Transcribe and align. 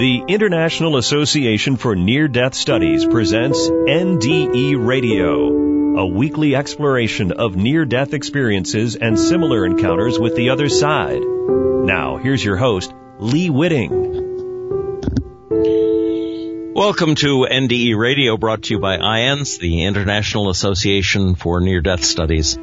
The 0.00 0.24
International 0.28 0.96
Association 0.96 1.76
for 1.76 1.94
Near 1.94 2.26
Death 2.26 2.54
Studies 2.54 3.04
presents 3.04 3.68
NDE 3.68 4.82
Radio, 4.82 6.00
a 6.00 6.06
weekly 6.06 6.56
exploration 6.56 7.32
of 7.32 7.54
near 7.54 7.84
death 7.84 8.14
experiences 8.14 8.96
and 8.96 9.18
similar 9.18 9.66
encounters 9.66 10.18
with 10.18 10.36
the 10.36 10.48
other 10.48 10.70
side. 10.70 11.20
Now, 11.20 12.16
here's 12.16 12.42
your 12.42 12.56
host, 12.56 12.94
Lee 13.18 13.50
Witting. 13.50 13.90
Welcome 16.72 17.14
to 17.16 17.46
NDE 17.50 17.94
Radio, 17.94 18.38
brought 18.38 18.62
to 18.62 18.74
you 18.76 18.80
by 18.80 18.96
IANDS, 18.96 19.58
the 19.58 19.84
International 19.84 20.48
Association 20.48 21.34
for 21.34 21.60
Near 21.60 21.82
Death 21.82 22.04
Studies. 22.04 22.56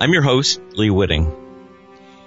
I'm 0.00 0.12
your 0.12 0.22
host, 0.22 0.60
Lee 0.74 0.90
Witting. 0.90 1.34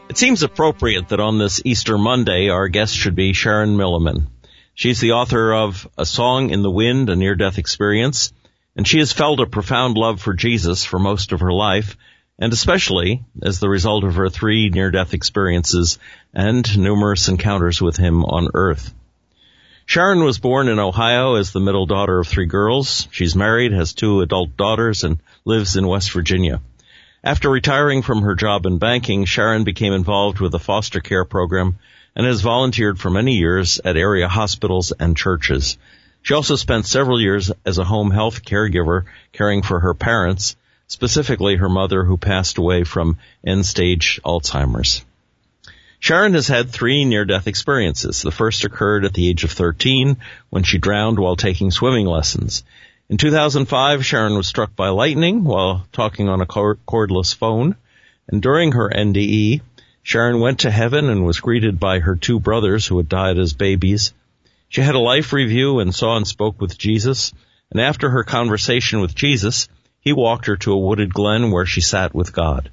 It 0.10 0.18
seems 0.18 0.44
appropriate 0.44 1.08
that 1.08 1.22
on 1.22 1.38
this 1.38 1.62
Easter 1.64 1.98
Monday, 1.98 2.50
our 2.50 2.68
guest 2.68 2.94
should 2.94 3.16
be 3.16 3.32
Sharon 3.32 3.78
Milliman. 3.78 4.28
She's 4.74 5.00
the 5.00 5.12
author 5.12 5.54
of 5.54 5.88
A 5.98 6.06
Song 6.06 6.50
in 6.50 6.62
the 6.62 6.72
Wind, 6.72 7.10
a 7.10 7.16
near-death 7.16 7.58
experience, 7.58 8.34
and 8.76 8.88
she 8.88 9.00
has 9.00 9.12
felt 9.12 9.40
a 9.40 9.46
profound 9.46 9.98
love 9.98 10.22
for 10.22 10.34
Jesus 10.34 10.86
for 10.86 10.98
most 10.98 11.34
of 11.34 11.42
her 11.42 11.52
life, 11.52 11.98
and 12.40 12.54
especially 12.54 13.24
as 13.44 13.60
the 13.60 13.70
result 13.70 14.04
of 14.04 14.16
her 14.16 14.30
three 14.30 14.70
near-death 14.70 15.14
experiences 15.14 16.00
and 16.34 16.78
numerous 16.78 17.28
encounters 17.28 17.82
with 17.82 17.98
him 17.98 18.24
on 18.26 18.50
earth. 18.54 18.94
Sharon 19.86 20.24
was 20.24 20.40
born 20.40 20.70
in 20.70 20.80
Ohio 20.80 21.36
as 21.36 21.52
the 21.52 21.60
middle 21.60 21.86
daughter 21.86 22.20
of 22.20 22.28
three 22.28 22.46
girls. 22.46 23.08
She's 23.12 23.36
married, 23.36 23.74
has 23.74 23.94
two 23.94 24.22
adult 24.22 24.56
daughters, 24.56 25.04
and 25.04 25.20
lives 25.44 25.76
in 25.76 25.86
West 25.86 26.12
Virginia. 26.12 26.62
After 27.24 27.50
retiring 27.50 28.02
from 28.02 28.22
her 28.22 28.36
job 28.36 28.66
in 28.66 28.78
banking, 28.78 29.26
Sharon 29.26 29.64
became 29.66 29.92
involved 29.94 30.40
with 30.40 30.56
a 30.56 30.60
foster 30.60 31.02
care 31.02 31.26
program 31.26 31.78
and 32.16 32.26
has 32.26 32.42
volunteered 32.42 33.00
for 33.00 33.10
many 33.10 33.38
years 33.38 33.80
at 33.84 33.98
area 33.98 34.28
hospitals 34.28 34.92
and 34.92 35.16
churches. 35.16 35.78
She 36.22 36.34
also 36.34 36.56
spent 36.56 36.86
several 36.86 37.20
years 37.20 37.52
as 37.66 37.78
a 37.78 37.84
home 37.84 38.12
health 38.12 38.44
caregiver 38.44 39.06
caring 39.34 39.64
for 39.64 39.80
her 39.80 39.94
parents, 39.94 40.56
specifically 40.88 41.56
her 41.56 41.70
mother 41.70 42.04
who 42.04 42.18
passed 42.18 42.58
away 42.58 42.84
from 42.84 43.18
end-stage 43.46 44.20
Alzheimer's. 44.26 45.04
Sharon 46.00 46.34
has 46.34 46.48
had 46.48 46.70
three 46.70 47.06
near-death 47.06 47.48
experiences. 47.48 48.24
The 48.24 48.32
first 48.32 48.64
occurred 48.66 49.06
at 49.06 49.14
the 49.14 49.30
age 49.30 49.44
of 49.44 49.52
13 49.52 50.18
when 50.50 50.64
she 50.64 50.80
drowned 50.80 51.20
while 51.20 51.36
taking 51.36 51.70
swimming 51.70 52.08
lessons. 52.08 52.64
In 53.08 53.18
2005, 53.18 54.06
Sharon 54.06 54.36
was 54.36 54.48
struck 54.48 54.76
by 54.76 54.90
lightning 54.90 55.44
while 55.44 55.86
talking 55.92 56.28
on 56.28 56.42
a 56.42 56.46
cordless 56.46 57.36
phone. 57.36 57.76
And 58.28 58.42
during 58.42 58.72
her 58.72 58.90
NDE, 58.90 59.62
Sharon 60.04 60.40
went 60.40 60.60
to 60.60 60.72
heaven 60.72 61.10
and 61.10 61.26
was 61.26 61.40
greeted 61.40 61.80
by 61.80 62.00
her 62.00 62.16
two 62.16 62.40
brothers 62.40 62.88
who 62.88 62.98
had 62.98 63.08
died 63.08 63.38
as 63.38 63.54
babies. 63.54 64.14
She 64.70 64.82
had 64.82 64.96
a 64.96 65.00
life 65.00 65.34
review 65.34 65.80
and 65.80 65.94
saw 65.94 66.18
and 66.18 66.28
spoke 66.28 66.60
with 66.60 66.78
Jesus. 66.78 67.34
And 67.72 67.80
after 67.80 68.10
her 68.10 68.24
conversation 68.24 69.02
with 69.02 69.16
Jesus, 69.16 69.68
he 70.00 70.14
walked 70.14 70.48
her 70.48 70.58
to 70.58 70.74
a 70.74 70.80
wooded 70.80 71.14
glen 71.14 71.52
where 71.52 71.66
she 71.66 71.82
sat 71.82 72.16
with 72.16 72.34
God. 72.34 72.72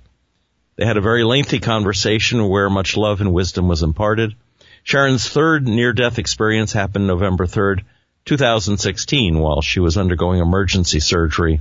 They 0.76 0.86
had 0.86 0.96
a 0.96 1.02
very 1.02 1.24
lengthy 1.24 1.58
conversation 1.58 2.48
where 2.48 2.70
much 2.70 2.96
love 2.96 3.20
and 3.20 3.32
wisdom 3.32 3.68
was 3.68 3.82
imparted. 3.82 4.34
Sharon's 4.82 5.28
third 5.28 5.66
near-death 5.68 6.18
experience 6.18 6.72
happened 6.72 7.06
November 7.06 7.46
3rd, 7.46 7.82
2016 8.24 9.38
while 9.38 9.60
she 9.60 9.80
was 9.80 9.98
undergoing 9.98 10.40
emergency 10.40 11.00
surgery. 11.00 11.60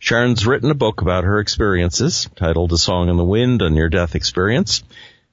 Sharon's 0.00 0.46
written 0.46 0.70
a 0.70 0.74
book 0.74 1.00
about 1.00 1.24
her 1.24 1.40
experiences 1.40 2.28
titled 2.36 2.72
A 2.72 2.78
Song 2.78 3.08
in 3.08 3.16
the 3.16 3.24
Wind, 3.24 3.62
a 3.62 3.68
Near 3.68 3.88
Death 3.88 4.14
Experience. 4.14 4.84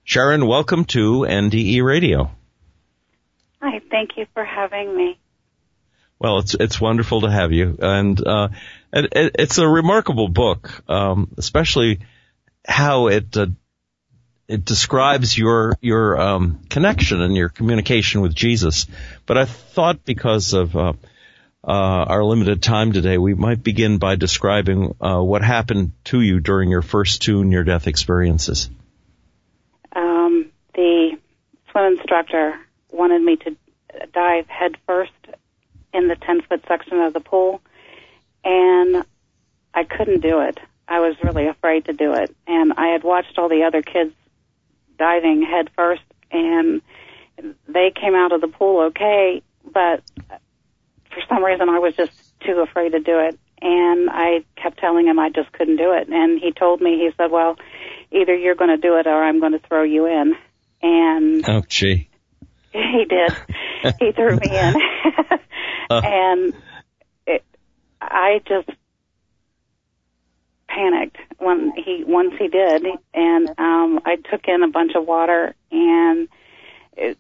Sharon, 0.04 0.48
welcome 0.48 0.86
to 0.86 1.20
NDE 1.20 1.84
Radio. 1.84 2.32
Hi, 3.62 3.80
thank 3.92 4.18
you 4.18 4.26
for 4.34 4.44
having 4.44 4.98
me. 4.98 5.20
Well, 6.18 6.40
it's 6.40 6.56
it's 6.56 6.82
wonderful 6.82 7.22
to 7.22 7.30
have 7.30 7.52
you, 7.52 7.78
and 7.80 8.26
uh, 8.26 8.48
it, 8.92 9.36
it's 9.38 9.60
a 9.60 9.68
remarkable 9.68 10.30
book, 10.30 10.82
um, 10.90 11.32
especially 11.38 12.00
how 12.68 13.08
it 13.08 13.38
uh, 13.38 13.48
it 14.48 14.66
describes 14.66 15.38
your 15.38 15.78
your 15.82 16.20
um, 16.20 16.62
connection 16.70 17.22
and 17.22 17.36
your 17.36 17.50
communication 17.50 18.22
with 18.22 18.34
Jesus. 18.34 18.88
But 19.28 19.38
I 19.38 19.46
thought 19.46 20.06
because 20.06 20.54
of 20.54 20.76
uh, 20.76 20.94
uh, 21.68 22.06
our 22.08 22.24
limited 22.24 22.62
time 22.62 22.92
today, 22.92 23.18
we 23.18 23.34
might 23.34 23.64
begin 23.64 23.98
by 23.98 24.16
describing 24.16 24.96
uh, 25.02 25.20
what 25.20 25.42
happened 25.42 25.94
to 26.06 26.22
you 26.22 26.40
during 26.40 26.70
your 26.70 26.84
first 26.84 27.24
two 27.24 27.44
near-death 27.44 27.88
experiences. 27.88 28.70
Um, 29.96 30.52
the 30.76 31.18
swim 31.72 31.98
instructor 31.98 32.54
wanted 32.92 33.22
me 33.22 33.38
to 33.38 33.58
dive 34.14 34.48
headfirst 34.48 35.12
in 35.92 36.08
the 36.08 36.16
10-foot 36.16 36.64
section 36.68 37.00
of 37.00 37.14
the 37.14 37.20
pool, 37.20 37.62
and 38.44 39.04
I 39.74 39.86
couldn't 39.86 40.22
do 40.22 40.42
it. 40.42 40.60
I 40.88 41.00
was 41.00 41.16
really 41.24 41.48
afraid 41.48 41.86
to 41.86 41.94
do 41.94 42.14
it, 42.14 42.36
and 42.46 42.74
I 42.74 42.90
had 42.90 43.04
watched 43.04 43.40
all 43.40 43.50
the 43.50 43.64
other 43.64 43.82
kids 43.82 44.14
diving 45.00 45.42
headfirst, 45.42 46.04
and 46.32 46.84
they 47.68 47.92
came 47.92 48.14
out 48.14 48.34
of 48.34 48.42
the 48.42 48.48
pool 48.48 48.82
okay, 48.88 49.42
but 49.74 50.04
some 51.36 51.44
reason 51.44 51.70
I 51.70 51.80
was 51.80 51.96
just 51.96 52.12
too 52.46 52.60
afraid 52.60 52.94
to 52.94 53.00
do 53.00 53.20
it. 53.20 53.38
And 53.62 54.10
I 54.10 54.44
kept 54.56 54.80
telling 54.80 55.08
him 55.08 55.20
I 55.20 55.30
just 55.30 55.52
couldn't 55.52 55.78
do 55.78 55.94
it. 55.94 56.08
And 56.10 56.40
he 56.40 56.52
told 56.52 56.82
me, 56.82 56.98
he 56.98 57.10
said, 57.18 57.32
well, 57.32 57.58
either 58.12 58.36
you're 58.36 58.56
going 58.56 58.70
to 58.70 58.78
do 58.78 58.98
it 58.98 59.08
or 59.08 59.24
I'm 59.24 59.40
going 59.40 59.54
to 59.54 59.60
throw 59.60 59.84
you 59.84 60.06
in. 60.06 60.36
And 60.82 61.50
oh, 61.50 61.62
gee, 61.68 62.10
he 62.74 63.06
did. 63.10 63.36
he 64.00 64.12
threw 64.12 64.36
me 64.36 64.50
in, 64.50 64.76
uh. 65.90 66.02
and 66.04 66.54
it, 67.26 67.44
I 68.02 68.42
just 68.48 68.70
panicked 70.68 71.18
when 71.38 71.72
he 71.76 72.04
once 72.06 72.34
he 72.38 72.48
did, 72.48 72.86
and 73.14 73.50
um, 73.58 74.00
I 74.06 74.18
took 74.30 74.48
in 74.48 74.64
a 74.64 74.70
bunch 74.70 74.94
of 74.96 75.08
water, 75.08 75.56
and 75.72 76.28
it, 76.98 77.18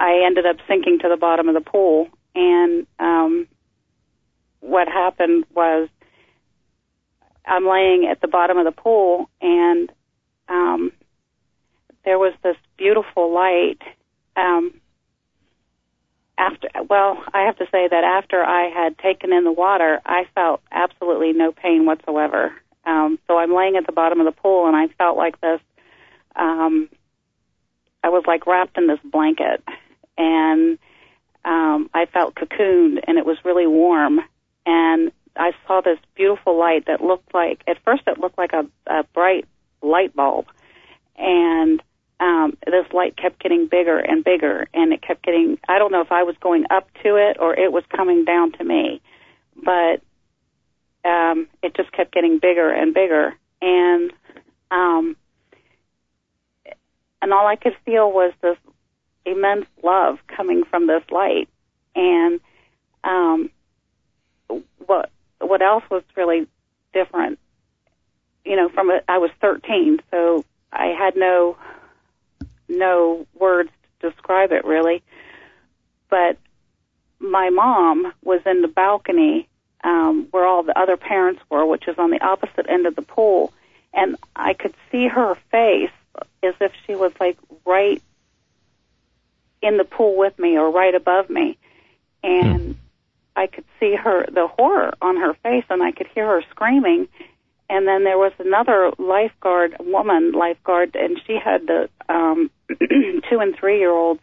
I 0.00 0.22
ended 0.26 0.46
up 0.46 0.56
sinking 0.68 0.98
to 1.00 1.08
the 1.08 1.16
bottom 1.16 1.48
of 1.48 1.54
the 1.54 1.60
pool 1.60 2.08
and 2.34 2.86
um, 2.98 3.48
what 4.60 4.88
happened 4.88 5.44
was 5.54 5.88
I'm 7.46 7.68
laying 7.68 8.06
at 8.10 8.20
the 8.20 8.28
bottom 8.28 8.56
of 8.58 8.64
the 8.64 8.72
pool, 8.72 9.28
and 9.40 9.90
um, 10.48 10.92
there 12.04 12.18
was 12.18 12.32
this 12.42 12.56
beautiful 12.76 13.32
light. 13.32 13.78
Um, 14.36 14.80
after, 16.36 16.68
well, 16.88 17.22
I 17.32 17.42
have 17.42 17.56
to 17.58 17.66
say 17.70 17.86
that 17.88 18.04
after 18.04 18.42
I 18.42 18.68
had 18.68 18.98
taken 18.98 19.32
in 19.32 19.44
the 19.44 19.52
water, 19.52 20.00
I 20.04 20.24
felt 20.34 20.62
absolutely 20.72 21.32
no 21.32 21.52
pain 21.52 21.86
whatsoever. 21.86 22.52
Um, 22.84 23.18
so 23.26 23.38
I'm 23.38 23.54
laying 23.54 23.76
at 23.76 23.86
the 23.86 23.92
bottom 23.92 24.20
of 24.20 24.26
the 24.26 24.40
pool, 24.40 24.66
and 24.66 24.76
I 24.76 24.88
felt 24.98 25.16
like 25.16 25.40
this. 25.40 25.60
Um, 26.36 26.88
I 28.02 28.08
was 28.08 28.24
like 28.26 28.46
wrapped 28.46 28.76
in 28.76 28.86
this 28.86 28.98
blanket, 29.04 29.62
and 30.18 30.78
um, 31.44 31.90
I 31.92 32.06
felt 32.06 32.34
cocooned 32.34 33.00
and 33.06 33.18
it 33.18 33.26
was 33.26 33.38
really 33.44 33.66
warm. 33.66 34.20
And 34.66 35.12
I 35.36 35.52
saw 35.66 35.80
this 35.80 35.98
beautiful 36.14 36.58
light 36.58 36.86
that 36.86 37.02
looked 37.02 37.34
like, 37.34 37.62
at 37.66 37.82
first 37.84 38.02
it 38.06 38.18
looked 38.18 38.38
like 38.38 38.52
a, 38.52 38.66
a 38.86 39.04
bright 39.14 39.46
light 39.82 40.14
bulb. 40.14 40.46
And 41.16 41.82
um, 42.20 42.56
this 42.64 42.86
light 42.92 43.16
kept 43.16 43.42
getting 43.42 43.66
bigger 43.66 43.98
and 43.98 44.24
bigger 44.24 44.68
and 44.72 44.92
it 44.92 45.02
kept 45.02 45.22
getting, 45.22 45.58
I 45.68 45.78
don't 45.78 45.92
know 45.92 46.00
if 46.00 46.12
I 46.12 46.22
was 46.22 46.36
going 46.40 46.64
up 46.70 46.88
to 47.02 47.16
it 47.16 47.36
or 47.40 47.58
it 47.58 47.72
was 47.72 47.84
coming 47.94 48.24
down 48.24 48.52
to 48.52 48.64
me, 48.64 49.02
but 49.62 50.00
um, 51.04 51.48
it 51.62 51.74
just 51.76 51.92
kept 51.92 52.12
getting 52.12 52.38
bigger 52.38 52.70
and 52.70 52.94
bigger. 52.94 53.34
And, 53.60 54.12
um, 54.70 55.16
and 57.20 57.32
all 57.32 57.46
I 57.46 57.56
could 57.56 57.76
feel 57.84 58.10
was 58.10 58.32
this 58.40 58.56
immense 59.26 59.66
love 59.82 60.18
coming 60.28 60.64
from 60.64 60.86
this 60.86 61.02
light. 61.10 61.48
And 61.94 62.40
um, 63.02 63.50
what 64.86 65.10
what 65.40 65.62
else 65.62 65.84
was 65.90 66.02
really 66.16 66.46
different? 66.92 67.38
You 68.44 68.56
know, 68.56 68.68
from 68.68 68.90
a, 68.90 69.00
I 69.08 69.18
was 69.18 69.30
13, 69.40 70.00
so 70.10 70.44
I 70.72 70.86
had 70.86 71.16
no 71.16 71.56
no 72.68 73.26
words 73.34 73.70
to 74.00 74.10
describe 74.10 74.52
it 74.52 74.64
really. 74.64 75.02
But 76.08 76.38
my 77.18 77.50
mom 77.50 78.12
was 78.22 78.40
in 78.46 78.62
the 78.62 78.68
balcony 78.68 79.48
um, 79.82 80.28
where 80.30 80.46
all 80.46 80.62
the 80.62 80.78
other 80.78 80.96
parents 80.96 81.42
were, 81.50 81.66
which 81.66 81.88
is 81.88 81.98
on 81.98 82.10
the 82.10 82.24
opposite 82.24 82.66
end 82.68 82.86
of 82.86 82.96
the 82.96 83.02
pool, 83.02 83.52
and 83.92 84.16
I 84.34 84.54
could 84.54 84.74
see 84.90 85.08
her 85.08 85.36
face 85.50 85.90
as 86.42 86.54
if 86.60 86.72
she 86.86 86.94
was 86.94 87.12
like 87.20 87.36
right 87.64 88.02
in 89.64 89.76
the 89.76 89.84
pool 89.84 90.16
with 90.16 90.38
me 90.38 90.56
or 90.56 90.70
right 90.70 90.94
above 90.94 91.28
me. 91.30 91.58
And 92.22 92.60
hmm. 92.60 92.72
I 93.36 93.48
could 93.48 93.64
see 93.80 93.96
her, 93.96 94.26
the 94.26 94.46
horror 94.46 94.94
on 95.02 95.16
her 95.16 95.34
face, 95.42 95.64
and 95.68 95.82
I 95.82 95.90
could 95.90 96.06
hear 96.14 96.26
her 96.26 96.42
screaming. 96.50 97.08
And 97.68 97.88
then 97.88 98.04
there 98.04 98.18
was 98.18 98.32
another 98.38 98.92
lifeguard, 98.98 99.76
woman 99.80 100.32
lifeguard, 100.32 100.94
and 100.94 101.20
she 101.26 101.38
had 101.42 101.66
the 101.66 101.88
um, 102.08 102.50
two 102.68 103.40
and 103.40 103.56
three 103.56 103.78
year 103.78 103.90
olds 103.90 104.20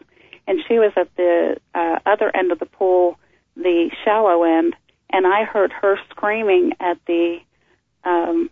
and 0.48 0.60
she 0.68 0.80
was 0.80 0.92
at 0.96 1.14
the 1.16 1.58
uh, 1.74 2.00
other 2.06 2.36
end 2.36 2.52
of 2.52 2.60
the 2.60 2.66
pool, 2.66 3.18
the 3.56 3.90
shallow 4.04 4.44
end, 4.44 4.76
and 5.10 5.28
I 5.28 5.44
heard 5.44 5.72
her 5.72 5.98
screaming 6.10 6.74
at 6.80 6.98
the 7.06 7.38
um, 8.04 8.50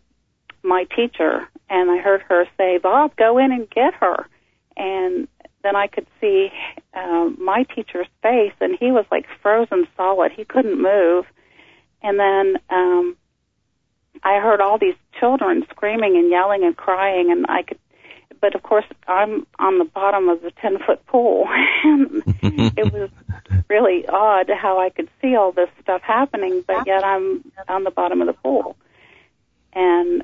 my 0.62 0.86
teacher, 0.95 1.47
and 1.69 1.89
I 1.89 1.97
heard 1.97 2.21
her 2.30 2.45
say, 2.57 2.77
"Bob, 2.77 3.15
go 3.15 3.38
in 3.38 3.51
and 3.51 3.69
get 3.69 3.94
her." 3.95 4.27
And 4.77 5.27
then 5.64 5.76
I 5.76 5.88
could 5.88 6.08
see 6.22 6.50
uh, 6.94 7.30
my 7.38 7.64
teacher's 7.64 8.08
face, 8.22 8.54
and 8.62 8.78
he 8.80 8.92
was 8.92 9.06
like 9.12 9.26
frozen 9.42 9.88
solid. 9.98 10.32
He 10.32 10.46
couldn't 10.46 10.82
move. 10.82 11.26
And 12.02 12.20
then 12.20 12.56
um, 12.70 13.18
I 14.24 14.40
heard 14.40 14.62
all 14.62 14.78
these 14.78 14.96
children 15.20 15.66
screaming 15.70 16.16
and 16.18 16.30
yelling 16.30 16.64
and 16.64 16.76
crying, 16.76 17.32
and 17.32 17.46
I 17.50 17.64
could. 17.64 17.80
But 18.42 18.56
of 18.56 18.64
course, 18.64 18.86
I'm 19.06 19.46
on 19.60 19.80
the 19.80 19.86
bottom 19.86 20.30
of 20.30 20.42
the 20.42 20.52
ten 20.52 20.80
foot 20.80 21.06
pool, 21.08 21.46
and 21.84 22.24
it 22.42 22.94
was 22.94 23.10
really 23.70 24.08
odd 24.08 24.50
how 24.50 24.80
I 24.80 24.90
could 24.90 25.10
see 25.22 25.36
all 25.36 25.52
this 25.52 25.70
stuff 25.82 26.02
happening, 26.02 26.64
but 26.66 26.88
yet 26.88 27.04
I'm 27.04 27.52
on 27.68 27.84
the 27.84 27.92
bottom 27.92 28.22
of 28.22 28.28
the 28.28 28.34
pool. 28.34 28.78
And 29.74 30.24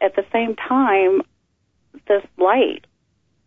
at 0.00 0.16
the 0.16 0.24
same 0.32 0.56
time, 0.56 1.22
this 2.08 2.22
light 2.38 2.86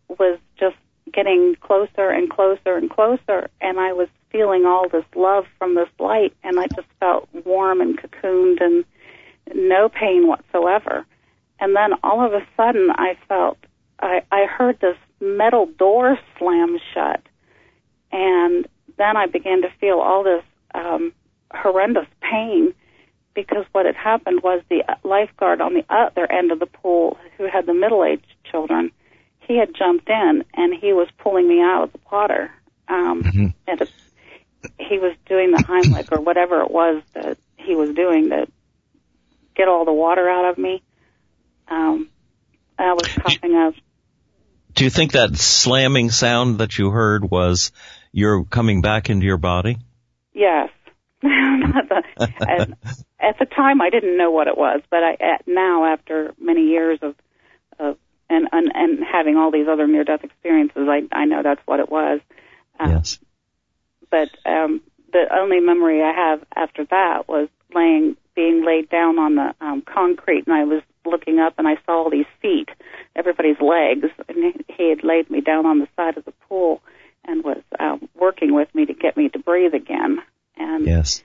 was 0.08 0.38
just 0.58 0.76
getting 1.12 1.56
closer 1.60 2.10
and 2.10 2.30
closer 2.30 2.76
and 2.76 2.90
closer, 2.90 3.48
and 3.60 3.78
I 3.78 3.92
was 3.92 4.08
feeling 4.30 4.64
all 4.64 4.88
this 4.88 5.04
love 5.14 5.44
from 5.58 5.74
this 5.74 5.88
light, 5.98 6.34
and 6.42 6.58
I 6.58 6.66
just 6.68 6.88
felt 7.00 7.28
warm 7.44 7.80
and 7.80 7.98
cocooned 7.98 8.60
and 8.60 8.84
no 9.54 9.88
pain 9.88 10.26
whatsoever. 10.26 11.04
And 11.58 11.76
then 11.76 11.92
all 12.02 12.24
of 12.24 12.32
a 12.32 12.46
sudden, 12.56 12.90
I 12.90 13.16
felt 13.28 13.58
I, 14.00 14.22
I 14.30 14.46
heard 14.46 14.80
this 14.80 14.96
metal 15.20 15.66
door 15.78 16.18
slam 16.38 16.78
shut, 16.94 17.22
and 18.12 18.66
then 18.96 19.16
I 19.16 19.26
began 19.26 19.62
to 19.62 19.68
feel 19.80 19.98
all 19.98 20.24
this 20.24 20.44
um, 20.74 21.12
horrendous 21.52 22.06
pain 22.20 22.72
because 23.34 23.64
what 23.72 23.86
had 23.86 23.96
happened 23.96 24.42
was 24.42 24.62
the 24.68 24.82
lifeguard 25.04 25.60
on 25.60 25.74
the 25.74 25.84
other 25.88 26.30
end 26.30 26.52
of 26.52 26.58
the 26.58 26.66
pool, 26.66 27.16
who 27.36 27.46
had 27.46 27.66
the 27.66 27.74
middle-aged 27.74 28.26
children, 28.50 28.90
he 29.50 29.58
had 29.58 29.74
jumped 29.74 30.08
in 30.08 30.44
and 30.54 30.72
he 30.80 30.92
was 30.92 31.08
pulling 31.18 31.48
me 31.48 31.60
out 31.60 31.82
of 31.82 31.92
the 31.92 31.98
water. 32.10 32.52
Um, 32.86 33.22
mm-hmm. 33.24 33.46
And 33.66 33.80
it, 33.80 33.90
he 34.78 35.00
was 35.00 35.16
doing 35.26 35.50
the 35.50 35.58
Heimlich 35.58 36.12
or 36.12 36.20
whatever 36.20 36.62
it 36.62 36.70
was 36.70 37.02
that 37.14 37.36
he 37.56 37.74
was 37.74 37.90
doing 37.90 38.28
to 38.30 38.46
get 39.56 39.66
all 39.66 39.84
the 39.84 39.92
water 39.92 40.28
out 40.28 40.50
of 40.50 40.56
me. 40.56 40.84
Um, 41.66 42.10
I 42.78 42.92
was 42.92 43.08
coughing 43.08 43.56
up. 43.56 43.74
Do 44.74 44.84
you 44.84 44.90
think 44.90 45.12
that 45.12 45.36
slamming 45.36 46.10
sound 46.10 46.58
that 46.58 46.78
you 46.78 46.90
heard 46.90 47.28
was 47.28 47.72
you're 48.12 48.44
coming 48.44 48.82
back 48.82 49.10
into 49.10 49.26
your 49.26 49.36
body? 49.36 49.78
Yes. 50.32 50.70
the, 51.22 52.02
at, 52.40 52.70
at 53.18 53.38
the 53.40 53.46
time, 53.46 53.80
I 53.80 53.90
didn't 53.90 54.16
know 54.16 54.30
what 54.30 54.46
it 54.46 54.56
was, 54.56 54.80
but 54.90 55.02
I, 55.02 55.14
at, 55.14 55.48
now, 55.48 55.92
after 55.92 56.34
many 56.40 56.68
years 56.68 57.00
of, 57.02 57.10
of 57.10 57.16
and, 58.30 58.48
and 58.52 58.72
and 58.74 59.04
having 59.04 59.36
all 59.36 59.50
these 59.50 59.68
other 59.68 59.86
near-death 59.86 60.24
experiences, 60.24 60.88
I 60.88 61.02
I 61.12 61.24
know 61.26 61.42
that's 61.42 61.60
what 61.66 61.80
it 61.80 61.90
was. 61.90 62.20
Um, 62.78 62.92
yes. 62.92 63.18
But 64.10 64.30
um, 64.46 64.80
the 65.12 65.26
only 65.32 65.60
memory 65.60 66.02
I 66.02 66.12
have 66.12 66.44
after 66.54 66.84
that 66.86 67.28
was 67.28 67.48
laying, 67.74 68.16
being 68.34 68.64
laid 68.64 68.88
down 68.88 69.18
on 69.18 69.34
the 69.34 69.54
um, 69.60 69.82
concrete, 69.82 70.46
and 70.46 70.54
I 70.54 70.64
was 70.64 70.82
looking 71.04 71.38
up 71.38 71.54
and 71.58 71.66
I 71.66 71.76
saw 71.86 72.04
all 72.04 72.10
these 72.10 72.26
feet, 72.42 72.68
everybody's 73.16 73.60
legs, 73.60 74.08
and 74.28 74.64
he 74.68 74.90
had 74.90 75.04
laid 75.04 75.30
me 75.30 75.40
down 75.40 75.66
on 75.66 75.78
the 75.78 75.88
side 75.96 76.16
of 76.16 76.24
the 76.24 76.32
pool 76.48 76.82
and 77.24 77.44
was 77.44 77.62
uh, 77.78 77.98
working 78.14 78.54
with 78.54 78.74
me 78.74 78.86
to 78.86 78.94
get 78.94 79.16
me 79.16 79.28
to 79.28 79.38
breathe 79.38 79.74
again. 79.74 80.18
And 80.56 80.86
yes. 80.86 81.22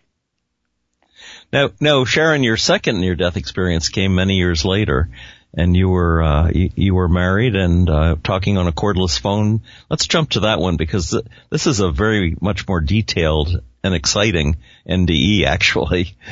Now, 1.52 1.72
now, 1.80 2.06
Sharon, 2.06 2.44
your 2.44 2.58
second 2.58 3.00
near-death 3.00 3.38
experience 3.38 3.90
came 3.90 4.16
many 4.16 4.36
years 4.36 4.66
later, 4.66 5.10
and 5.56 5.76
you 5.76 5.90
were 5.90 6.22
uh, 6.22 6.50
you, 6.54 6.70
you, 6.76 6.96
were 6.96 7.08
married 7.08 7.56
and 7.56 7.90
uh, 7.90 8.16
talking 8.24 8.58
on 8.58 8.68
a 8.68 8.72
cordless 8.72 9.20
phone. 9.20 9.62
Let's 9.90 10.08
jump 10.08 10.32
to 10.32 10.42
that 10.42 10.60
one 10.60 10.78
because 10.78 11.12
th- 11.12 11.26
this 11.50 11.66
is 11.66 11.80
a 11.80 11.92
very 11.92 12.36
much 12.42 12.68
more 12.68 12.82
detailed 12.82 13.62
and 13.84 13.94
exciting 13.94 14.58
NDE, 14.88 15.46
actually. 15.46 16.16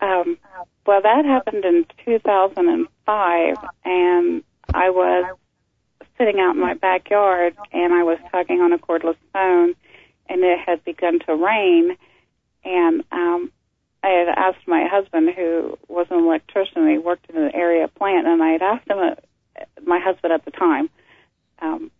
Um, 0.00 0.38
well, 0.86 1.02
that 1.02 1.24
happened 1.24 1.64
in 1.64 1.84
2005, 2.04 3.56
and 3.84 4.44
I 4.72 4.90
was 4.90 5.36
sitting 6.16 6.38
out 6.38 6.54
in 6.54 6.60
my 6.60 6.74
backyard, 6.74 7.56
and 7.72 7.92
I 7.92 8.04
was 8.04 8.18
talking 8.30 8.60
on 8.60 8.72
a 8.72 8.78
cordless 8.78 9.16
phone, 9.32 9.74
and 10.28 10.44
it 10.44 10.58
had 10.64 10.84
begun 10.84 11.18
to 11.26 11.34
rain, 11.34 11.96
and 12.64 13.02
um, 13.10 13.52
I 14.02 14.08
had 14.08 14.28
asked 14.28 14.66
my 14.66 14.86
husband, 14.90 15.30
who 15.34 15.76
was 15.88 16.06
an 16.10 16.18
electrician, 16.18 16.88
he 16.88 16.98
worked 16.98 17.28
in 17.30 17.36
an 17.36 17.54
area 17.54 17.88
plant, 17.88 18.26
and 18.26 18.42
I 18.42 18.50
had 18.50 18.62
asked 18.62 18.88
him, 18.88 18.98
uh, 18.98 19.64
my 19.84 19.98
husband 19.98 20.32
at 20.32 20.44
the 20.44 20.52
time, 20.52 20.88
um, 21.60 21.90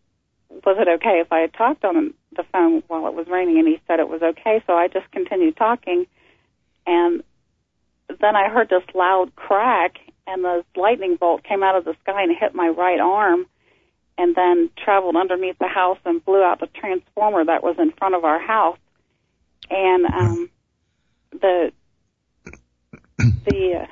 was 0.48 0.76
it 0.78 0.88
okay 0.88 1.20
if 1.20 1.32
I 1.32 1.40
had 1.40 1.52
talked 1.54 1.84
on 1.84 2.14
the 2.36 2.44
phone 2.52 2.82
while 2.86 3.06
it 3.08 3.14
was 3.14 3.26
raining? 3.26 3.58
And 3.58 3.68
he 3.68 3.80
said 3.86 3.98
it 3.98 4.08
was 4.08 4.22
okay, 4.22 4.62
so 4.66 4.74
I 4.74 4.88
just 4.88 5.10
continued 5.10 5.56
talking, 5.56 6.06
and 6.86 7.22
then 8.20 8.36
I 8.36 8.48
heard 8.48 8.68
this 8.68 8.84
loud 8.94 9.34
crack, 9.34 9.98
and 10.26 10.44
the 10.44 10.64
lightning 10.76 11.16
bolt 11.16 11.42
came 11.42 11.62
out 11.62 11.76
of 11.76 11.84
the 11.84 11.96
sky 12.02 12.22
and 12.22 12.36
hit 12.36 12.54
my 12.54 12.68
right 12.68 13.00
arm, 13.00 13.46
and 14.16 14.34
then 14.34 14.70
traveled 14.82 15.16
underneath 15.16 15.58
the 15.58 15.68
house 15.68 15.98
and 16.04 16.24
blew 16.24 16.42
out 16.42 16.60
the 16.60 16.68
transformer 16.68 17.44
that 17.44 17.62
was 17.62 17.76
in 17.78 17.92
front 17.92 18.14
of 18.14 18.24
our 18.24 18.38
house, 18.38 18.78
and 19.70 20.06
um, 20.06 20.50
the 21.32 21.72
the 23.48 23.86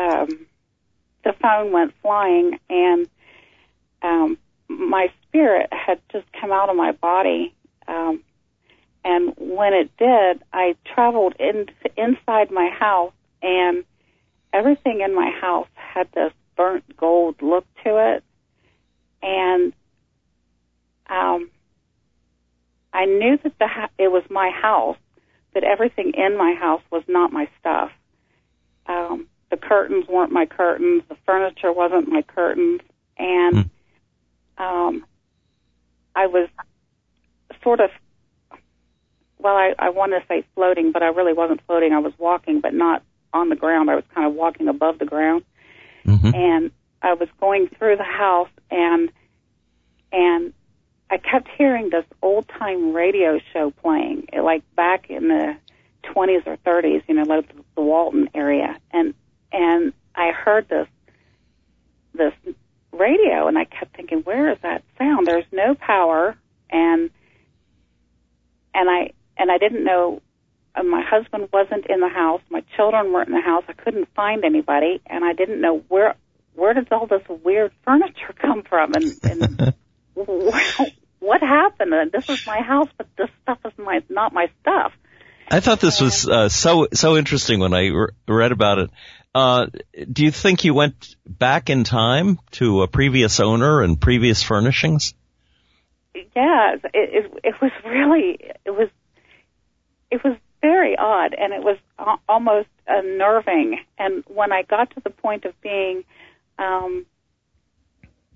um, 0.00 0.46
the 1.24 1.32
phone 1.40 1.72
went 1.72 1.92
flying, 2.02 2.58
and 2.68 3.08
um, 4.02 4.38
my 4.68 5.08
spirit 5.28 5.68
had 5.72 6.00
just 6.12 6.26
come 6.40 6.52
out 6.52 6.70
of 6.70 6.76
my 6.76 6.92
body. 6.92 7.54
Um, 7.86 8.22
and 9.04 9.34
when 9.36 9.72
it 9.72 9.90
did, 9.98 10.42
I 10.52 10.76
traveled 10.94 11.34
in, 11.38 11.66
inside 11.96 12.50
my 12.50 12.70
house, 12.70 13.12
and 13.42 13.84
everything 14.52 15.00
in 15.00 15.14
my 15.14 15.30
house 15.30 15.68
had 15.74 16.08
this 16.14 16.32
burnt 16.56 16.96
gold 16.96 17.36
look 17.42 17.64
to 17.84 18.14
it. 18.14 18.24
And 19.22 19.72
um, 21.08 21.50
I 22.92 23.06
knew 23.06 23.38
that 23.42 23.58
the 23.58 23.66
ha- 23.66 23.90
it 23.98 24.10
was 24.10 24.22
my 24.30 24.50
house, 24.50 24.96
that 25.54 25.64
everything 25.64 26.12
in 26.16 26.36
my 26.36 26.54
house 26.54 26.82
was 26.90 27.02
not 27.08 27.32
my 27.32 27.48
stuff. 27.58 27.90
Curtains 29.70 30.08
weren't 30.08 30.32
my 30.32 30.46
curtains. 30.46 31.04
The 31.08 31.16
furniture 31.24 31.72
wasn't 31.72 32.08
my 32.08 32.22
curtains. 32.22 32.80
And 33.16 33.54
mm. 33.54 33.70
um, 34.58 35.06
I 36.16 36.26
was 36.26 36.48
sort 37.62 37.78
of, 37.78 37.90
well, 39.38 39.54
I, 39.54 39.74
I 39.78 39.90
want 39.90 40.10
to 40.10 40.26
say 40.26 40.44
floating, 40.56 40.90
but 40.90 41.04
I 41.04 41.06
really 41.06 41.34
wasn't 41.34 41.60
floating. 41.68 41.92
I 41.92 42.00
was 42.00 42.12
walking, 42.18 42.60
but 42.60 42.74
not 42.74 43.04
on 43.32 43.48
the 43.48 43.54
ground. 43.54 43.90
I 43.90 43.94
was 43.94 44.02
kind 44.12 44.26
of 44.26 44.34
walking 44.34 44.66
above 44.66 44.98
the 44.98 45.04
ground. 45.04 45.44
Mm-hmm. 46.04 46.34
And 46.34 46.70
I 47.00 47.14
was 47.14 47.28
going 47.38 47.68
through 47.68 47.96
the 47.96 48.02
house 48.02 48.50
and 48.72 49.12
and 50.10 50.52
I 51.10 51.18
kept 51.18 51.48
hearing 51.56 51.90
this 51.90 52.04
old 52.22 52.48
time 52.48 52.92
radio 52.92 53.38
show 53.52 53.70
playing, 53.70 54.26
like 54.36 54.64
back 54.74 55.08
in 55.10 55.28
the 55.28 55.56
20s 56.04 56.44
or 56.46 56.56
30s, 56.56 57.02
you 57.06 57.14
know, 57.14 57.22
like 57.22 57.48
the 57.76 57.82
Walton 57.82 58.28
area, 58.34 58.76
and 58.90 59.14
and 59.52 59.92
I 60.14 60.32
heard 60.32 60.68
this 60.68 60.86
this 62.14 62.32
radio, 62.92 63.46
and 63.48 63.56
I 63.58 63.64
kept 63.64 63.96
thinking, 63.96 64.20
where 64.20 64.50
is 64.52 64.58
that 64.62 64.82
sound? 64.98 65.26
There's 65.26 65.44
no 65.52 65.74
power, 65.74 66.36
and 66.70 67.10
and 68.74 68.90
I 68.90 69.12
and 69.36 69.50
I 69.50 69.58
didn't 69.58 69.84
know. 69.84 70.22
Uh, 70.74 70.84
my 70.84 71.02
husband 71.02 71.48
wasn't 71.52 71.86
in 71.86 72.00
the 72.00 72.08
house. 72.08 72.42
My 72.48 72.62
children 72.76 73.12
weren't 73.12 73.28
in 73.28 73.34
the 73.34 73.40
house. 73.40 73.64
I 73.68 73.72
couldn't 73.72 74.08
find 74.14 74.44
anybody, 74.44 75.00
and 75.06 75.24
I 75.24 75.32
didn't 75.32 75.60
know 75.60 75.78
where 75.88 76.14
where 76.54 76.74
does 76.74 76.86
all 76.90 77.06
this 77.06 77.22
weird 77.28 77.72
furniture 77.84 78.32
come 78.40 78.62
from, 78.62 78.92
and, 78.94 79.12
and 79.22 79.74
what 81.20 81.40
happened? 81.40 81.94
And 81.94 82.12
this 82.12 82.28
is 82.28 82.46
my 82.46 82.60
house, 82.60 82.88
but 82.96 83.06
this 83.16 83.30
stuff 83.42 83.58
is 83.64 83.72
my 83.78 84.02
not 84.08 84.32
my 84.32 84.48
stuff. 84.60 84.92
I 85.52 85.58
thought 85.58 85.80
this 85.80 86.00
was 86.00 86.28
uh, 86.28 86.48
so 86.48 86.86
so 86.92 87.16
interesting 87.16 87.58
when 87.58 87.74
I 87.74 87.88
re- 87.88 88.08
read 88.28 88.52
about 88.52 88.78
it. 88.78 88.90
Uh, 89.34 89.66
do 90.12 90.24
you 90.24 90.30
think 90.30 90.64
you 90.64 90.74
went 90.74 91.14
back 91.26 91.70
in 91.70 91.84
time 91.84 92.40
to 92.52 92.82
a 92.82 92.88
previous 92.88 93.38
owner 93.38 93.80
and 93.80 94.00
previous 94.00 94.42
furnishings? 94.42 95.14
Yeah, 96.14 96.74
it, 96.74 96.90
it, 96.94 97.32
it 97.44 97.54
was 97.60 97.70
really 97.84 98.38
it 98.64 98.70
was 98.70 98.88
it 100.10 100.24
was 100.24 100.36
very 100.60 100.96
odd, 100.96 101.34
and 101.34 101.52
it 101.52 101.62
was 101.62 101.78
almost 102.28 102.68
unnerving. 102.86 103.78
And 103.98 104.24
when 104.26 104.52
I 104.52 104.62
got 104.62 104.90
to 104.90 105.00
the 105.00 105.10
point 105.10 105.44
of 105.44 105.58
being 105.60 106.04
um, 106.58 107.06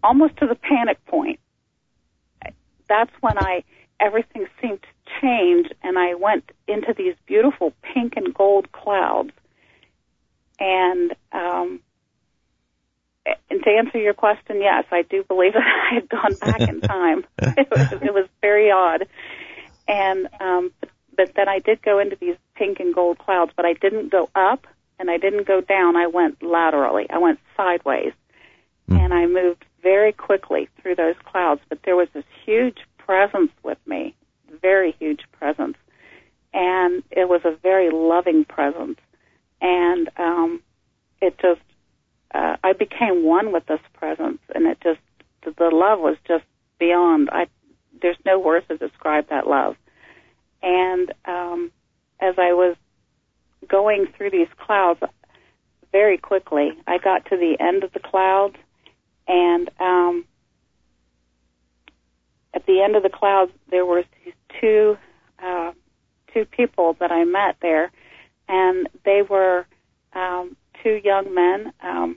almost 0.02 0.36
to 0.38 0.46
the 0.46 0.54
panic 0.54 1.04
point, 1.06 1.40
that's 2.88 3.12
when 3.20 3.36
I 3.38 3.64
everything 4.00 4.46
seemed 4.60 4.80
to 4.82 5.20
change, 5.20 5.68
and 5.82 5.98
I 5.98 6.14
went 6.14 6.50
into 6.68 6.94
these 6.96 7.14
beautiful 7.26 7.72
pink 7.82 8.14
and 8.16 8.32
gold 8.32 8.70
clouds. 8.72 9.32
And 10.60 11.14
um, 11.32 11.80
and 13.50 13.62
to 13.62 13.70
answer 13.70 13.98
your 13.98 14.14
question, 14.14 14.60
yes, 14.60 14.84
I 14.90 15.02
do 15.02 15.24
believe 15.24 15.52
that 15.54 15.62
I 15.62 15.94
had 15.94 16.08
gone 16.08 16.34
back 16.34 16.60
in 16.68 16.80
time. 16.82 17.24
it, 17.38 17.68
was, 17.70 17.92
it 18.02 18.14
was 18.14 18.28
very 18.40 18.70
odd, 18.70 19.06
and 19.88 20.28
um, 20.40 20.72
but 21.16 21.32
then 21.34 21.48
I 21.48 21.58
did 21.58 21.82
go 21.82 21.98
into 21.98 22.16
these 22.16 22.36
pink 22.54 22.80
and 22.80 22.94
gold 22.94 23.18
clouds, 23.18 23.52
but 23.56 23.64
I 23.64 23.74
didn't 23.74 24.10
go 24.10 24.28
up 24.34 24.66
and 24.98 25.10
I 25.10 25.16
didn't 25.16 25.46
go 25.46 25.60
down. 25.60 25.96
I 25.96 26.06
went 26.06 26.42
laterally. 26.42 27.06
I 27.10 27.18
went 27.18 27.40
sideways, 27.56 28.12
mm. 28.90 28.98
and 28.98 29.12
I 29.12 29.26
moved 29.26 29.64
very 29.82 30.12
quickly 30.12 30.68
through 30.80 30.96
those 30.96 31.16
clouds. 31.24 31.60
But 31.68 31.80
there 31.84 31.96
was 31.96 32.08
this 32.14 32.24
huge 32.44 32.78
presence 32.98 33.52
with 33.62 33.78
me, 33.86 34.14
very 34.62 34.92
huge 34.98 35.22
presence, 35.32 35.76
and 36.52 37.02
it 37.10 37.28
was 37.28 37.42
a 37.44 37.56
very 37.62 37.90
loving 37.90 38.44
presence, 38.44 38.98
and 39.64 40.10
um, 40.18 40.62
it 41.20 41.36
just 41.40 41.62
uh, 42.34 42.56
I 42.62 42.74
became 42.74 43.24
one 43.24 43.52
with 43.52 43.66
this 43.66 43.80
presence, 43.94 44.38
and 44.54 44.66
it 44.66 44.78
just 44.82 45.00
the 45.42 45.70
love 45.72 45.98
was 45.98 46.16
just 46.28 46.44
beyond. 46.78 47.30
I 47.32 47.46
there's 48.00 48.18
no 48.26 48.38
words 48.38 48.66
to 48.68 48.76
describe 48.76 49.30
that 49.30 49.46
love. 49.46 49.76
And 50.62 51.12
um, 51.24 51.72
as 52.20 52.34
I 52.38 52.52
was 52.52 52.76
going 53.68 54.06
through 54.16 54.30
these 54.30 54.48
clouds, 54.58 55.00
very 55.92 56.18
quickly, 56.18 56.72
I 56.86 56.98
got 56.98 57.24
to 57.26 57.36
the 57.36 57.56
end 57.58 57.84
of 57.84 57.92
the 57.92 58.00
clouds, 58.00 58.56
and 59.26 59.70
um, 59.80 60.24
at 62.52 62.66
the 62.66 62.82
end 62.82 62.96
of 62.96 63.02
the 63.02 63.10
clouds, 63.10 63.52
there 63.70 63.86
were 63.86 64.04
these 64.24 64.34
two 64.60 64.98
uh, 65.42 65.72
two 66.34 66.44
people 66.44 66.96
that 67.00 67.10
I 67.12 67.24
met 67.24 67.56
there, 67.62 67.90
and 68.48 68.88
they 69.04 69.22
were 69.22 69.66
um, 70.12 70.56
two 70.82 71.00
young 71.02 71.34
men. 71.34 71.72
Um, 71.82 72.16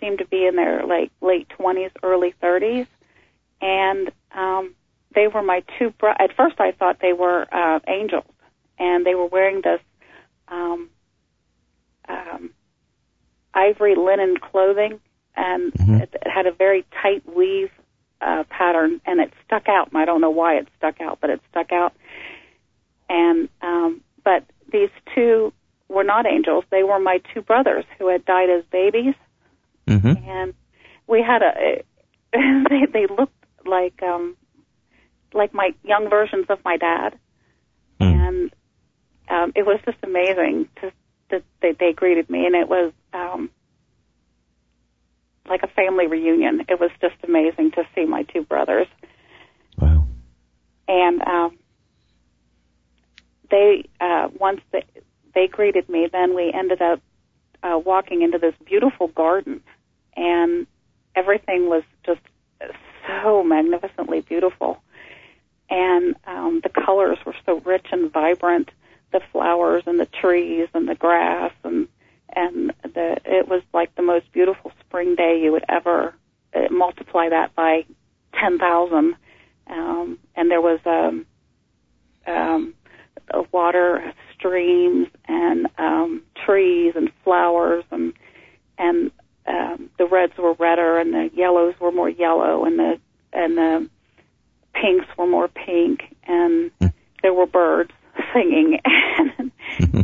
seemed 0.00 0.18
to 0.18 0.26
be 0.26 0.46
in 0.46 0.56
their 0.56 0.86
like 0.86 1.10
late 1.20 1.48
twenties, 1.48 1.90
early 2.02 2.34
thirties, 2.40 2.86
and 3.60 4.10
um, 4.32 4.74
they 5.14 5.28
were 5.28 5.42
my 5.42 5.62
two. 5.78 5.90
Bro- 5.90 6.14
At 6.18 6.34
first, 6.36 6.60
I 6.60 6.72
thought 6.72 6.98
they 7.00 7.12
were 7.12 7.46
uh, 7.52 7.80
angels, 7.86 8.24
and 8.78 9.04
they 9.04 9.14
were 9.14 9.26
wearing 9.26 9.60
this 9.62 9.80
um, 10.48 10.88
um, 12.08 12.50
ivory 13.54 13.96
linen 13.96 14.36
clothing, 14.36 15.00
and 15.36 15.72
mm-hmm. 15.72 15.94
it, 15.96 16.10
it 16.14 16.30
had 16.30 16.46
a 16.46 16.52
very 16.52 16.84
tight 17.02 17.22
weave 17.34 17.70
uh, 18.20 18.44
pattern, 18.48 19.00
and 19.04 19.20
it 19.20 19.32
stuck 19.44 19.68
out. 19.68 19.88
And 19.88 19.98
I 19.98 20.04
don't 20.04 20.20
know 20.20 20.30
why 20.30 20.56
it 20.58 20.68
stuck 20.76 21.00
out, 21.00 21.18
but 21.20 21.30
it 21.30 21.40
stuck 21.50 21.72
out. 21.72 21.94
And 23.08 23.48
um, 23.62 24.02
but 24.24 24.44
these 24.70 24.90
two 25.14 25.52
were 25.88 26.04
not 26.04 26.26
angels; 26.26 26.64
they 26.70 26.82
were 26.82 26.98
my 26.98 27.20
two 27.34 27.42
brothers 27.42 27.84
who 27.98 28.08
had 28.08 28.24
died 28.24 28.50
as 28.50 28.64
babies 28.70 29.14
mm-hmm. 29.88 30.28
and 30.28 30.54
we 31.06 31.22
had 31.22 31.42
a. 31.42 31.82
they 32.32 32.86
they 32.92 33.06
looked 33.06 33.32
like 33.64 34.02
um 34.02 34.36
like 35.32 35.54
my 35.54 35.74
young 35.82 36.08
versions 36.10 36.46
of 36.48 36.58
my 36.64 36.76
dad, 36.76 37.18
mm. 38.00 38.06
and 38.06 38.54
um, 39.28 39.52
it 39.56 39.64
was 39.64 39.80
just 39.84 39.98
amazing 40.02 40.68
to 40.80 40.92
that 41.30 41.42
they, 41.62 41.72
they 41.72 41.92
greeted 41.92 42.28
me, 42.28 42.46
and 42.46 42.54
it 42.54 42.68
was 42.68 42.92
um 43.14 43.50
like 45.48 45.62
a 45.62 45.68
family 45.68 46.06
reunion. 46.06 46.64
It 46.68 46.78
was 46.78 46.90
just 47.00 47.16
amazing 47.24 47.72
to 47.72 47.84
see 47.94 48.04
my 48.04 48.24
two 48.24 48.42
brothers. 48.42 48.86
Wow. 49.78 50.06
And 50.86 51.22
um, 51.22 51.58
they 53.50 53.88
uh, 54.00 54.28
once 54.38 54.60
they 54.72 54.84
they 55.34 55.46
greeted 55.46 55.88
me, 55.88 56.08
then 56.10 56.34
we 56.34 56.52
ended 56.52 56.82
up 56.82 57.00
uh, 57.62 57.78
walking 57.78 58.22
into 58.22 58.38
this 58.38 58.54
beautiful 58.64 59.08
garden. 59.08 59.60
And 60.16 60.66
everything 61.14 61.68
was 61.68 61.82
just 62.04 62.20
so 63.06 63.42
magnificently 63.42 64.20
beautiful. 64.20 64.82
And 65.70 66.16
um, 66.26 66.60
the 66.62 66.70
colors 66.70 67.18
were 67.26 67.36
so 67.44 67.60
rich 67.60 67.86
and 67.92 68.10
vibrant, 68.12 68.70
the 69.12 69.20
flowers 69.32 69.84
and 69.86 69.98
the 69.98 70.06
trees 70.06 70.68
and 70.74 70.88
the 70.88 70.94
grass 70.94 71.52
and 71.64 71.88
and 72.34 72.72
the 72.82 73.16
it 73.24 73.48
was 73.48 73.62
like 73.72 73.94
the 73.94 74.02
most 74.02 74.30
beautiful 74.32 74.70
spring 74.80 75.14
day 75.14 75.40
you 75.42 75.50
would 75.52 75.64
ever 75.68 76.14
uh, 76.54 76.68
multiply 76.70 77.28
that 77.28 77.54
by 77.54 77.86
10,000 78.34 79.16
um 79.68 80.18
and 80.36 80.50
there 80.50 80.60
was 80.60 80.78
um 80.84 81.26
um 82.26 82.74
water 83.52 84.12
streams 84.34 85.08
and 85.26 85.66
um 85.78 86.22
trees 86.44 86.94
and 86.96 87.10
flowers 87.24 87.84
and 87.90 88.12
and 88.78 89.10
um, 89.46 89.90
the 89.98 90.06
reds 90.06 90.36
were 90.36 90.52
redder 90.54 90.98
and 90.98 91.12
the 91.12 91.30
yellows 91.34 91.74
were 91.80 91.90
more 91.90 92.08
yellow 92.08 92.64
and 92.64 92.78
the 92.78 93.00
and 93.32 93.56
the 93.56 93.88
pinks 94.74 95.06
were 95.16 95.26
more 95.26 95.48
pink 95.48 96.14
and 96.24 96.70
mm. 96.80 96.92
there 97.22 97.34
were 97.34 97.46
birds 97.46 97.92
singing. 98.32 98.80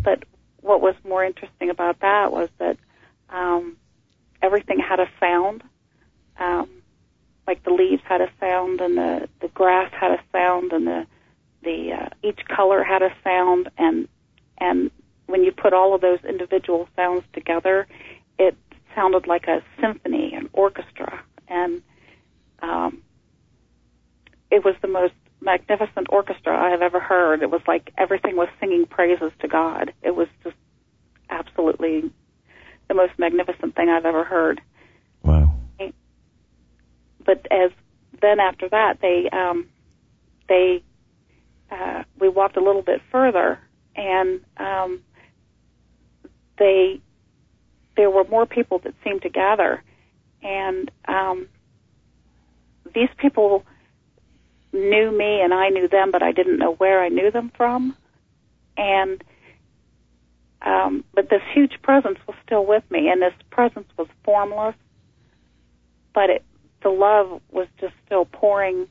but 0.03 0.25
what 0.61 0.81
was 0.81 0.95
more 1.05 1.25
interesting 1.25 1.71
about 1.71 2.01
that 2.01 2.33
was 2.33 2.49
that 2.59 2.79
um, 3.29 3.77
everything 4.43 4.79
had 4.79 5.01
a 5.01 5.09
sound. 5.21 5.63
Um, 6.39 6.69
like 7.47 7.63
the 7.63 7.71
leaves 7.71 8.03
had 8.07 8.23
a 8.23 8.31
sound 8.41 8.81
and 8.81 8.97
the 8.97 9.29
the 9.41 9.49
grass 9.49 9.93
had 9.93 10.13
a 10.13 10.21
sound 10.33 10.73
and 10.73 10.87
the 10.87 11.07
the 11.65 11.93
uh, 11.93 12.09
each 12.23 12.41
color 12.55 12.83
had 12.85 13.03
a 13.03 13.11
sound 13.23 13.71
and 13.79 14.09
and 14.59 14.91
when 15.27 15.43
you 15.43 15.53
put 15.53 15.73
all 15.73 15.95
of 15.95 16.01
those 16.01 16.19
individual 16.29 16.89
sounds 16.97 17.25
together, 17.33 17.87
it 18.39 18.57
sounded 18.95 19.27
like 19.27 19.47
a 19.49 19.63
symphony, 19.81 20.35
an 20.35 20.49
orchestra, 20.53 21.23
and 21.49 21.83
um, 22.63 23.03
it 24.51 24.65
was 24.65 24.75
the 24.83 24.89
most 24.89 25.15
magnificent 25.41 26.07
orchestra 26.11 26.57
I 26.57 26.71
have 26.71 26.83
ever 26.83 27.01
heard. 27.01 27.43
It 27.43 27.51
was 27.51 27.63
like 27.67 27.91
everything 27.99 28.37
was 28.37 28.49
singing 28.61 28.87
praises 28.87 29.33
to 29.41 29.49
God. 29.49 29.93
It 30.03 30.15
was 30.15 30.29
just 30.43 30.57
absolutely 31.31 32.11
the 32.89 32.95
most 32.95 33.13
magnificent 33.19 33.75
thing 33.75 33.89
I've 33.89 34.07
ever 34.07 34.25
heard. 34.25 34.61
Wow. 35.23 35.51
But 37.25 37.47
as 37.51 37.71
then 38.21 38.39
after 38.39 38.69
that, 38.69 38.99
they 39.01 39.29
um, 39.31 39.69
they 40.49 40.83
uh, 41.75 42.05
we 42.19 42.29
walked 42.29 42.57
a 42.57 42.63
little 42.63 42.83
bit 42.83 43.01
further, 43.11 43.59
and 43.97 44.41
um, 44.57 45.03
they 46.59 47.01
there 47.97 48.11
were 48.11 48.25
more 48.25 48.47
people 48.47 48.79
that 48.81 48.95
seemed 49.03 49.23
to 49.23 49.29
gather, 49.29 49.83
and 50.43 50.91
um, 51.07 51.49
these 52.95 53.09
people 53.19 53.65
knew 54.73 55.11
me 55.17 55.41
and 55.41 55.55
I 55.55 55.69
knew 55.69 55.87
them, 55.87 56.11
but 56.11 56.23
I 56.23 56.33
didn't 56.33 56.59
know 56.59 56.73
where 56.75 57.03
I 57.03 57.09
knew 57.09 57.31
them 57.31 57.53
from, 57.57 57.97
and 58.77 59.23
um, 60.63 61.05
but 61.15 61.29
this 61.29 61.43
huge 61.53 61.83
presence 61.83 62.19
was 62.27 62.37
still 62.45 62.65
with 62.65 62.85
me, 62.91 63.09
and 63.09 63.21
this 63.21 63.35
presence 63.51 63.89
was 63.97 64.09
formless, 64.25 64.77
but 66.15 66.31
it 66.31 66.45
the 66.83 66.91
love 66.91 67.41
was 67.51 67.67
just 67.81 67.95
still 68.05 68.27
pouring, 68.27 68.87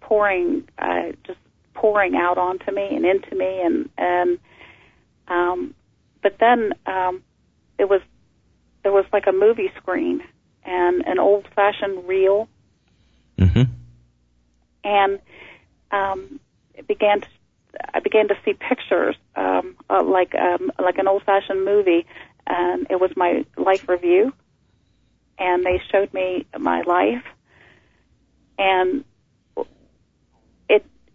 pouring, 0.00 0.68
uh, 0.78 1.12
just 1.26 1.38
pouring 1.76 2.16
out 2.16 2.38
onto 2.38 2.72
me 2.72 2.88
and 2.94 3.04
into 3.04 3.34
me, 3.34 3.60
and 3.62 3.88
and 3.96 4.38
um, 5.28 5.74
but 6.22 6.36
then 6.40 6.72
um, 6.86 7.22
it 7.78 7.88
was 7.88 8.00
there 8.82 8.92
was 8.92 9.04
like 9.12 9.26
a 9.26 9.32
movie 9.32 9.70
screen 9.76 10.22
and 10.64 11.04
an 11.06 11.18
old 11.18 11.46
fashioned 11.54 12.06
reel. 12.08 12.48
Mm-hmm. 13.38 13.70
And 14.84 15.18
um, 15.90 16.40
it 16.74 16.86
began 16.86 17.20
to 17.20 17.28
I 17.92 18.00
began 18.00 18.28
to 18.28 18.36
see 18.44 18.54
pictures 18.54 19.16
um, 19.34 19.76
uh, 19.90 20.02
like 20.02 20.34
um, 20.34 20.72
like 20.78 20.98
an 20.98 21.08
old 21.08 21.22
fashioned 21.24 21.64
movie, 21.64 22.06
and 22.46 22.86
it 22.90 23.00
was 23.00 23.10
my 23.16 23.44
life 23.56 23.88
review, 23.88 24.32
and 25.38 25.64
they 25.64 25.80
showed 25.90 26.12
me 26.14 26.46
my 26.58 26.82
life, 26.82 27.24
and 28.58 29.04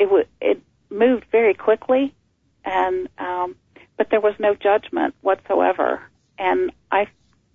it 0.02 0.06
w- 0.06 0.26
it 0.42 0.62
moved 0.90 1.26
very 1.32 1.54
quickly, 1.54 2.14
and 2.66 3.08
um, 3.18 3.56
but 3.98 4.10
there 4.10 4.22
was 4.22 4.34
no 4.40 4.56
judgment 4.56 5.14
whatsoever, 5.22 6.02
and 6.40 6.72
I 6.92 7.08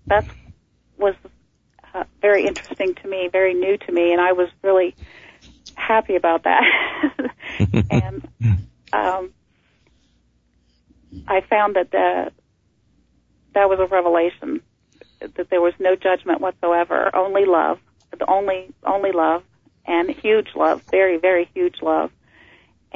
that 0.07 0.25
was 0.97 1.15
uh, 1.93 2.05
very 2.21 2.47
interesting 2.47 2.95
to 2.95 3.09
me, 3.09 3.29
very 3.31 3.55
new 3.55 3.77
to 3.77 3.93
me, 3.93 4.13
and 4.13 4.21
I 4.21 4.33
was 4.33 4.49
really 4.63 4.95
happy 5.75 6.15
about 6.15 6.45
that. 6.45 6.63
and 7.91 8.29
um, 8.93 9.33
I 11.27 11.41
found 11.51 11.77
that 11.77 11.91
the, 11.91 12.31
that 13.55 13.69
was 13.69 13.81
a 13.81 13.87
revelation 13.87 14.61
that 15.21 15.51
there 15.51 15.61
was 15.61 15.73
no 15.81 15.97
judgment 15.97 16.41
whatsoever, 16.41 17.11
only 17.15 17.45
love, 17.47 17.79
only 18.29 18.73
only 18.85 19.13
love, 19.13 19.43
and 19.87 20.11
huge 20.11 20.49
love, 20.55 20.83
very, 20.91 21.17
very 21.17 21.49
huge 21.55 21.77
love. 21.83 22.11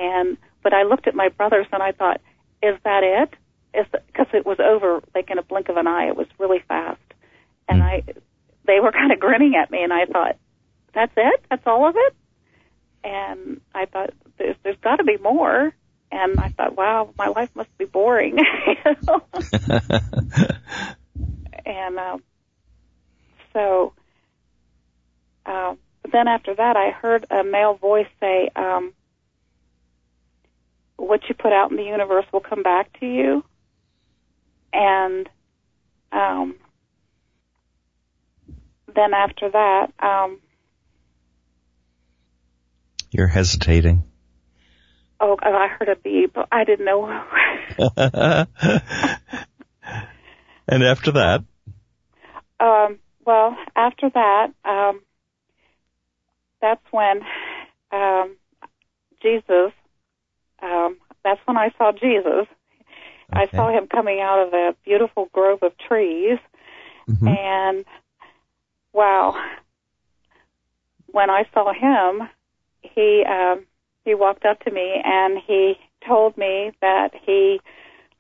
And, 0.01 0.39
but 0.63 0.73
I 0.73 0.85
looked 0.85 1.07
at 1.07 1.15
my 1.15 1.29
brothers 1.29 1.67
and 1.73 1.83
I 1.83 1.93
thought, 1.93 2.23
is 2.63 2.77
that 2.85 3.03
it? 3.05 3.35
Is 3.79 3.87
because 4.07 4.27
it 4.33 4.47
was 4.47 4.59
over 4.59 5.03
like 5.15 5.31
in 5.31 5.39
a 5.39 5.43
blink 5.43 5.69
of 5.69 5.77
an 5.77 5.87
eye. 5.87 6.09
It 6.09 6.17
was 6.17 6.27
really 6.39 6.61
fast. 6.67 6.99
And 7.69 7.83
I, 7.83 8.03
they 8.67 8.81
were 8.81 8.93
kind 9.01 9.13
of 9.13 9.21
grinning 9.21 9.55
at 9.61 9.71
me 9.71 9.83
and 9.83 9.93
I 9.93 10.07
thought, 10.07 10.37
that's 10.95 11.13
it? 11.17 11.45
That's 11.51 11.67
all 11.67 11.87
of 11.87 11.95
it? 11.97 12.15
And 13.05 13.61
I 13.75 13.85
thought, 13.87 14.11
there's, 14.39 14.57
there's 14.63 14.77
got 14.83 14.97
to 14.97 15.05
be 15.05 15.19
more. 15.19 15.75
And 16.11 16.41
I 16.41 16.49
thought, 16.49 16.77
wow, 16.77 17.11
my 17.17 17.29
life 17.29 17.51
must 17.55 17.77
be 17.79 17.85
boring. 17.85 18.39
and 21.65 21.99
um, 21.99 22.23
so, 23.53 23.93
uh, 25.47 25.75
but 26.03 26.13
then 26.13 26.27
after 26.27 26.55
that, 26.55 26.77
I 26.77 26.91
heard 26.91 27.27
a 27.31 27.45
male 27.45 27.75
voice 27.75 28.09
say, 28.19 28.51
um, 28.57 28.93
"What 31.01 31.29
you 31.29 31.35
put 31.35 31.53
out 31.53 31.71
in 31.71 31.77
the 31.77 31.85
universe 31.85 32.27
will 32.33 32.41
come 32.41 32.63
back 32.63 32.99
to 33.01 33.07
you." 33.07 33.45
And 34.73 35.29
um, 36.13 36.57
then 38.95 39.15
after 39.15 39.51
that, 39.51 39.93
um, 39.99 40.41
you're 43.11 43.27
hesitating. 43.27 44.05
Oh, 45.21 45.37
I 45.43 45.69
heard 45.69 45.89
a 45.89 45.97
beep. 45.97 46.37
I 46.51 46.65
didn't 46.65 46.87
know. 46.87 47.07
and 50.69 50.83
after 50.83 51.13
that? 51.13 51.45
Um, 52.59 52.99
well, 53.27 53.57
after 53.77 54.09
that, 54.11 54.53
um, 54.65 55.03
that's 56.63 56.85
when 56.91 57.21
um, 57.93 58.37
Jesus. 59.23 59.73
That's 61.25 61.41
when 61.47 61.57
I 61.57 61.73
saw 61.77 61.93
Jesus. 61.93 62.47
Okay. 63.33 63.43
I 63.43 63.49
saw 63.51 63.71
him 63.71 63.87
coming 63.87 64.21
out 64.21 64.47
of 64.47 64.53
a 64.53 64.75
beautiful 64.85 65.29
grove 65.33 65.63
of 65.63 65.77
trees, 65.79 66.39
mm-hmm. 67.09 67.29
and 67.29 67.85
wow, 68.93 69.37
when 71.07 71.31
I 71.31 71.45
saw 71.55 71.73
him, 71.73 72.29
he 72.83 73.25
um, 73.25 73.67
he 74.05 74.15
walked 74.15 74.45
up 74.45 74.61
to 74.65 74.71
me 74.71 75.01
and 75.05 75.39
he 75.47 75.75
told 76.07 76.37
me 76.37 76.73
that 76.81 77.11
he 77.25 77.61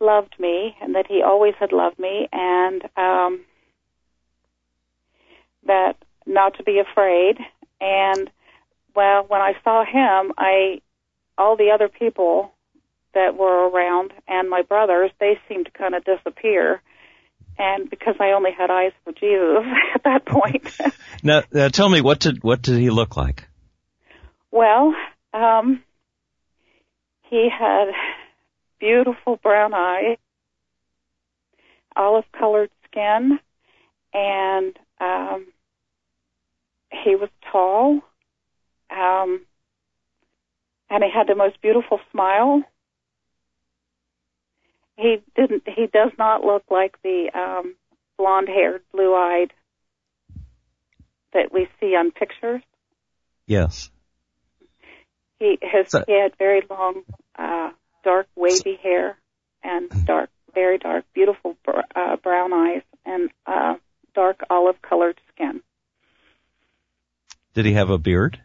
loved 0.00 0.34
me 0.38 0.76
and 0.80 0.94
that 0.94 1.06
he 1.06 1.22
always 1.22 1.54
had 1.58 1.72
loved 1.72 1.98
me 1.98 2.28
and 2.32 2.82
um 2.96 3.40
that 5.66 5.96
not 6.26 6.56
to 6.56 6.62
be 6.62 6.78
afraid 6.78 7.36
and 7.80 8.30
well 8.94 9.24
when 9.28 9.40
I 9.40 9.54
saw 9.62 9.84
him 9.84 10.32
I 10.38 10.80
all 11.36 11.56
the 11.56 11.70
other 11.70 11.88
people 11.88 12.52
that 13.14 13.36
were 13.36 13.68
around 13.68 14.12
and 14.28 14.48
my 14.48 14.62
brothers 14.62 15.10
they 15.20 15.38
seemed 15.48 15.66
to 15.66 15.72
kind 15.72 15.94
of 15.94 16.04
disappear 16.04 16.80
and 17.58 17.90
because 17.90 18.14
I 18.20 18.30
only 18.30 18.52
had 18.56 18.70
eyes 18.70 18.92
for 19.04 19.12
Jesus 19.12 19.64
at 19.94 20.04
that 20.04 20.24
point 20.26 20.68
now, 21.22 21.42
now 21.52 21.68
tell 21.68 21.88
me 21.88 22.00
what 22.00 22.20
did 22.20 22.42
what 22.42 22.62
did 22.62 22.78
he 22.78 22.90
look 22.90 23.16
like 23.16 23.46
well 24.50 24.94
um, 25.32 25.82
he 27.30 27.48
had 27.48 27.86
beautiful 28.80 29.36
brown 29.36 29.72
eyes, 29.74 30.18
olive 31.94 32.24
colored 32.36 32.70
skin, 32.86 33.38
and 34.12 34.76
um, 35.00 35.46
he 36.90 37.14
was 37.14 37.28
tall. 37.52 38.00
Um, 38.90 39.42
and 40.88 41.04
he 41.04 41.10
had 41.14 41.28
the 41.28 41.36
most 41.36 41.62
beautiful 41.62 42.00
smile. 42.10 42.64
He 45.00 45.22
didn't. 45.34 45.62
He 45.66 45.86
does 45.86 46.10
not 46.18 46.44
look 46.44 46.64
like 46.70 47.00
the 47.02 47.30
um, 47.34 47.74
blonde-haired, 48.18 48.82
blue-eyed 48.92 49.52
that 51.32 51.52
we 51.52 51.68
see 51.80 51.94
on 51.96 52.10
pictures. 52.10 52.60
Yes. 53.46 53.90
He 55.38 55.58
has 55.62 55.90
so, 55.90 56.04
he 56.06 56.20
had 56.20 56.36
very 56.38 56.62
long, 56.68 57.02
uh, 57.38 57.70
dark 58.04 58.26
wavy 58.36 58.78
hair 58.82 59.16
and 59.62 59.88
dark, 60.04 60.28
very 60.54 60.76
dark, 60.76 61.04
beautiful 61.14 61.56
uh, 61.96 62.16
brown 62.16 62.52
eyes 62.52 62.82
and 63.06 63.30
uh, 63.46 63.76
dark 64.14 64.40
olive 64.50 64.82
colored 64.82 65.18
skin. 65.32 65.62
Did 67.54 67.64
he 67.64 67.72
have 67.72 67.88
a 67.88 67.98
beard? 67.98 68.38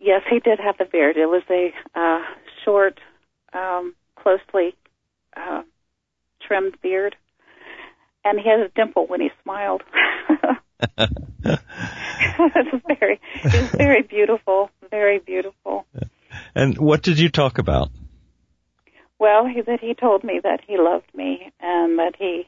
Yes, 0.00 0.22
he 0.28 0.40
did 0.40 0.58
have 0.58 0.80
a 0.80 0.84
beard. 0.84 1.16
It 1.16 1.26
was 1.26 1.44
a 1.48 1.72
uh, 1.94 2.22
short, 2.64 2.98
um, 3.52 3.94
closely 4.16 4.74
uh, 5.36 5.62
trimmed 6.52 6.76
beard, 6.82 7.16
and 8.24 8.38
he 8.38 8.48
had 8.48 8.60
a 8.60 8.68
dimple 8.68 9.06
when 9.06 9.22
he 9.22 9.30
smiled. 9.42 9.82
it 10.98 11.08
was 11.46 12.82
very, 12.86 13.20
it 13.42 13.62
was 13.62 13.70
very 13.70 14.02
beautiful, 14.02 14.70
very 14.90 15.18
beautiful. 15.18 15.86
And 16.54 16.76
what 16.76 17.02
did 17.02 17.18
you 17.18 17.30
talk 17.30 17.56
about? 17.56 17.88
Well, 19.18 19.46
he, 19.46 19.62
that 19.62 19.80
he 19.80 19.94
told 19.94 20.24
me 20.24 20.40
that 20.42 20.60
he 20.66 20.76
loved 20.76 21.08
me 21.14 21.52
and 21.60 21.98
that 21.98 22.16
he 22.18 22.46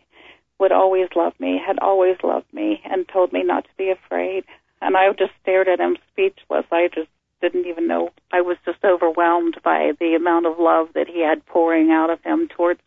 would 0.58 0.72
always 0.72 1.08
love 1.16 1.32
me, 1.40 1.58
had 1.64 1.78
always 1.78 2.16
loved 2.22 2.52
me, 2.52 2.82
and 2.84 3.08
told 3.08 3.32
me 3.32 3.42
not 3.42 3.64
to 3.64 3.70
be 3.78 3.90
afraid. 3.90 4.44
And 4.82 4.96
I 4.96 5.10
just 5.12 5.32
stared 5.40 5.68
at 5.68 5.80
him 5.80 5.96
speechless. 6.12 6.66
I 6.70 6.88
just 6.94 7.08
didn't 7.40 7.66
even 7.66 7.86
know. 7.86 8.10
I 8.32 8.42
was 8.42 8.58
just 8.66 8.84
overwhelmed 8.84 9.56
by 9.62 9.92
the 9.98 10.14
amount 10.14 10.46
of 10.46 10.58
love 10.58 10.88
that 10.94 11.08
he 11.08 11.20
had 11.20 11.46
pouring 11.46 11.90
out 11.90 12.10
of 12.10 12.22
him 12.22 12.48
towards 12.48 12.80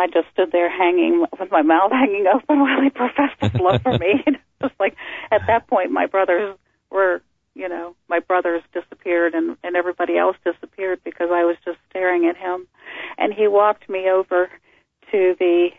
I 0.00 0.06
just 0.06 0.28
stood 0.32 0.52
there 0.52 0.70
hanging 0.70 1.26
with 1.38 1.50
my 1.50 1.62
mouth 1.62 1.92
hanging 1.92 2.26
open 2.26 2.60
while 2.60 2.82
he 2.82 2.90
professed 2.90 3.40
his 3.40 3.54
love 3.54 3.82
for 3.82 3.96
me. 3.98 4.24
just 4.62 4.74
like 4.80 4.96
at 5.30 5.42
that 5.46 5.66
point, 5.66 5.90
my 5.90 6.06
brothers 6.06 6.56
were 6.90 7.22
you 7.54 7.68
know, 7.68 7.94
my 8.08 8.20
brothers 8.20 8.62
disappeared 8.72 9.34
and, 9.34 9.56
and 9.62 9.76
everybody 9.76 10.16
else 10.16 10.36
disappeared 10.44 11.00
because 11.04 11.30
I 11.32 11.44
was 11.44 11.56
just 11.64 11.78
staring 11.90 12.26
at 12.26 12.36
him. 12.36 12.66
And 13.18 13.34
he 13.34 13.48
walked 13.48 13.88
me 13.88 14.08
over 14.08 14.48
to 15.10 15.36
the, 15.38 15.70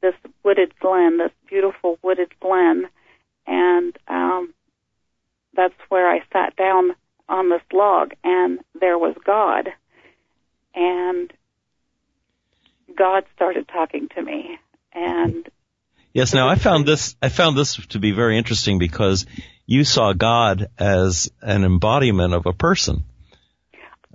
this 0.00 0.14
wooded 0.44 0.78
glen, 0.78 1.18
this 1.18 1.32
beautiful 1.48 1.98
wooded 2.02 2.32
glen. 2.40 2.88
And, 3.46 3.98
um, 4.06 4.54
that's 5.54 5.74
where 5.88 6.08
I 6.08 6.22
sat 6.32 6.54
down 6.56 6.94
on 7.28 7.50
this 7.50 7.62
log 7.72 8.12
and 8.22 8.60
there 8.80 8.96
was 8.96 9.16
God. 9.24 9.70
And 10.74 11.32
God 12.96 13.24
started 13.34 13.67
talking 13.78 14.08
to 14.16 14.22
me 14.22 14.58
and 14.92 15.48
Yes, 16.12 16.34
now 16.34 16.48
I 16.48 16.56
found 16.56 16.86
this 16.86 17.14
I 17.22 17.28
found 17.28 17.56
this 17.56 17.76
to 17.88 17.98
be 18.00 18.10
very 18.12 18.38
interesting 18.38 18.78
because 18.78 19.26
you 19.66 19.84
saw 19.84 20.14
God 20.14 20.68
as 20.78 21.30
an 21.42 21.64
embodiment 21.64 22.34
of 22.34 22.46
a 22.46 22.52
person. 22.52 23.04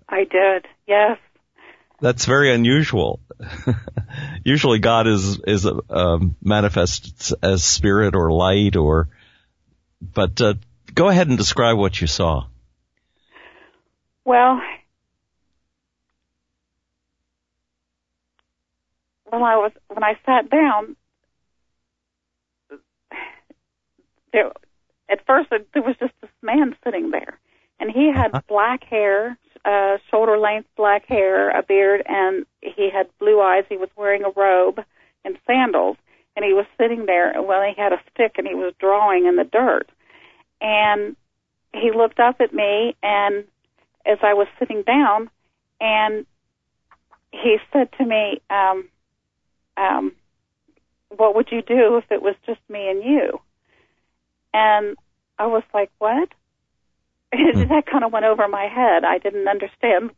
I 0.10 0.26
did, 0.26 0.65
yes. 0.86 1.17
That's 2.02 2.26
very 2.26 2.54
unusual. 2.54 3.21
Usually 4.43 4.80
God 4.80 5.08
is, 5.08 5.39
is, 5.47 5.65
um, 5.89 6.36
manifests 6.41 7.32
as 7.41 7.63
spirit 7.63 8.15
or 8.15 8.32
light 8.32 8.76
or, 8.76 9.08
but, 10.02 10.41
uh, 10.41 10.56
go 10.93 11.08
ahead 11.08 11.30
and 11.30 11.38
describe 11.38 11.78
what 11.78 12.02
you 12.02 12.08
saw. 12.08 12.47
Well, 14.26 14.60
when 19.34 19.41
I 19.41 19.58
was, 19.58 19.72
when 19.88 20.04
I 20.04 20.13
sat 20.26 20.50
down, 20.50 20.96
there, 24.32 24.52
at 25.10 25.26
first 25.26 25.50
there 25.50 25.82
was 25.82 25.96
just 26.00 26.13
this 26.22 26.30
man 26.43 26.76
sitting 26.84 27.10
there, 27.10 27.39
and 27.80 27.89
he 27.89 28.12
had 28.13 28.32
uh-huh. 28.32 28.41
black 28.48 28.84
hair, 28.84 29.38
uh, 29.65 29.98
shoulder 30.12 30.38
length 30.38 30.69
black 30.78 31.08
hair, 31.08 31.50
a 31.50 31.63
beard, 31.63 32.04
and 32.08 32.46
he 32.62 32.89
had 32.93 33.08
blue 33.19 33.41
eyes. 33.41 33.63
He 33.69 33.78
was 33.78 33.89
wearing 33.96 34.24
a 34.24 34.30
robe 34.30 34.80
and 35.26 35.38
sandals, 35.48 35.98
and 36.36 36.46
he 36.46 36.54
was 36.54 36.65
sitting 36.80 37.08
there. 37.08 37.34
Well, 37.41 37.63
he 37.63 37.74
had 37.80 37.91
a 37.91 38.02
stick, 38.13 38.34
and 38.38 38.48
he 38.48 38.54
was 38.54 38.74
drawing 38.80 39.26
in 39.26 39.36
the 39.36 39.46
dirt. 39.46 39.89
And 40.62 41.15
he 41.74 41.91
looked 41.91 42.19
up 42.19 42.39
at 42.39 42.54
me, 42.54 42.96
and 43.02 43.46
as 44.06 44.19
I 44.22 44.34
was 44.36 44.48
sitting 44.60 44.84
down, 44.84 45.30
and 45.82 46.28
he 47.32 47.58
said 47.72 47.89
to 47.98 48.06
me, 48.06 48.41
um, 48.52 48.89
um, 49.77 50.13
"What 51.09 51.36
would 51.36 51.49
you 51.51 51.62
do 51.62 51.97
if 51.97 52.05
it 52.12 52.21
was 52.21 52.36
just 52.45 52.62
me 52.69 52.89
and 52.89 53.03
you?" 53.03 53.39
And 54.53 54.95
I 55.39 55.47
was 55.47 55.63
like, 55.73 55.91
what? 55.99 56.29
Mm. 57.33 57.67
that 57.69 57.88
kind 57.88 58.03
of 58.03 58.13
went 58.13 58.25
over 58.25 58.47
my 58.47 58.67
head. 58.67 59.03
I 59.03 59.17
didn't 59.17 59.47
understand 59.47 60.12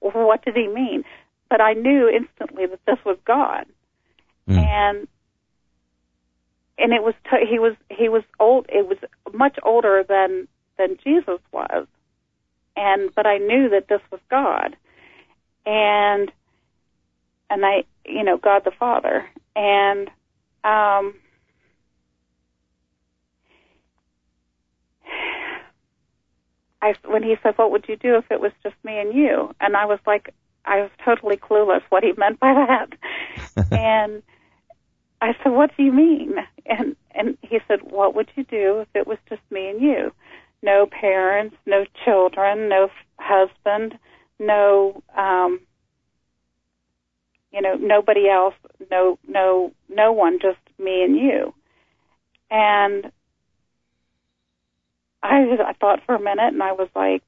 what 0.00 0.44
did 0.44 0.54
he 0.54 0.68
mean, 0.68 1.02
but 1.48 1.62
I 1.62 1.72
knew 1.72 2.10
instantly 2.10 2.66
that 2.66 2.80
this 2.86 2.98
was 3.06 3.16
God. 3.24 3.64
Mm. 4.46 4.58
And 4.58 5.08
and 6.76 6.92
it 6.92 7.02
was 7.02 7.14
t- 7.30 7.46
he 7.48 7.58
was 7.58 7.72
he 7.90 8.10
was 8.10 8.22
old. 8.38 8.66
It 8.68 8.86
was 8.86 8.98
much 9.32 9.56
older 9.62 10.04
than 10.06 10.46
than 10.76 10.98
Jesus 11.02 11.40
was. 11.52 11.86
And 12.76 13.14
but 13.14 13.26
I 13.26 13.38
knew 13.38 13.70
that 13.70 13.88
this 13.88 14.02
was 14.12 14.20
God. 14.30 14.76
And 15.64 16.30
and 17.48 17.64
I 17.64 17.84
you 18.08 18.24
know, 18.24 18.36
God 18.36 18.62
the 18.64 18.70
Father. 18.70 19.28
And 19.54 20.08
um 20.64 21.14
I 26.82 26.94
when 27.04 27.22
he 27.22 27.36
said, 27.42 27.56
"What 27.56 27.70
would 27.70 27.88
you 27.88 27.96
do 27.96 28.16
if 28.16 28.30
it 28.30 28.40
was 28.40 28.52
just 28.62 28.76
me 28.84 28.98
and 28.98 29.14
you?" 29.14 29.54
and 29.60 29.76
I 29.76 29.86
was 29.86 29.98
like, 30.06 30.34
I 30.64 30.82
was 30.82 30.90
totally 31.04 31.36
clueless 31.36 31.82
what 31.88 32.04
he 32.04 32.12
meant 32.16 32.40
by 32.40 32.52
that. 32.54 32.92
and 33.72 34.22
I 35.20 35.34
said, 35.42 35.52
"What 35.52 35.76
do 35.76 35.82
you 35.82 35.92
mean?" 35.92 36.34
And 36.66 36.96
and 37.12 37.38
he 37.42 37.60
said, 37.66 37.80
"What 37.82 38.14
would 38.14 38.30
you 38.34 38.44
do 38.44 38.80
if 38.80 38.88
it 38.94 39.06
was 39.06 39.18
just 39.28 39.42
me 39.50 39.68
and 39.68 39.80
you? 39.80 40.12
No 40.62 40.86
parents, 40.86 41.56
no 41.66 41.84
children, 42.04 42.68
no 42.68 42.90
husband, 43.18 43.98
no 44.38 45.02
um 45.16 45.60
you 47.56 47.62
know, 47.62 47.74
nobody 47.74 48.28
else, 48.28 48.54
no 48.92 49.18
no 49.26 49.72
no 49.88 50.12
one, 50.12 50.38
just 50.40 50.58
me 50.78 51.02
and 51.02 51.16
you." 51.16 51.54
And 52.50 53.10
I 55.22 55.56
I 55.66 55.72
thought 55.80 56.04
for 56.06 56.14
a 56.14 56.20
minute 56.20 56.52
and 56.52 56.62
I 56.62 56.72
was 56.72 56.88
like, 56.94 57.22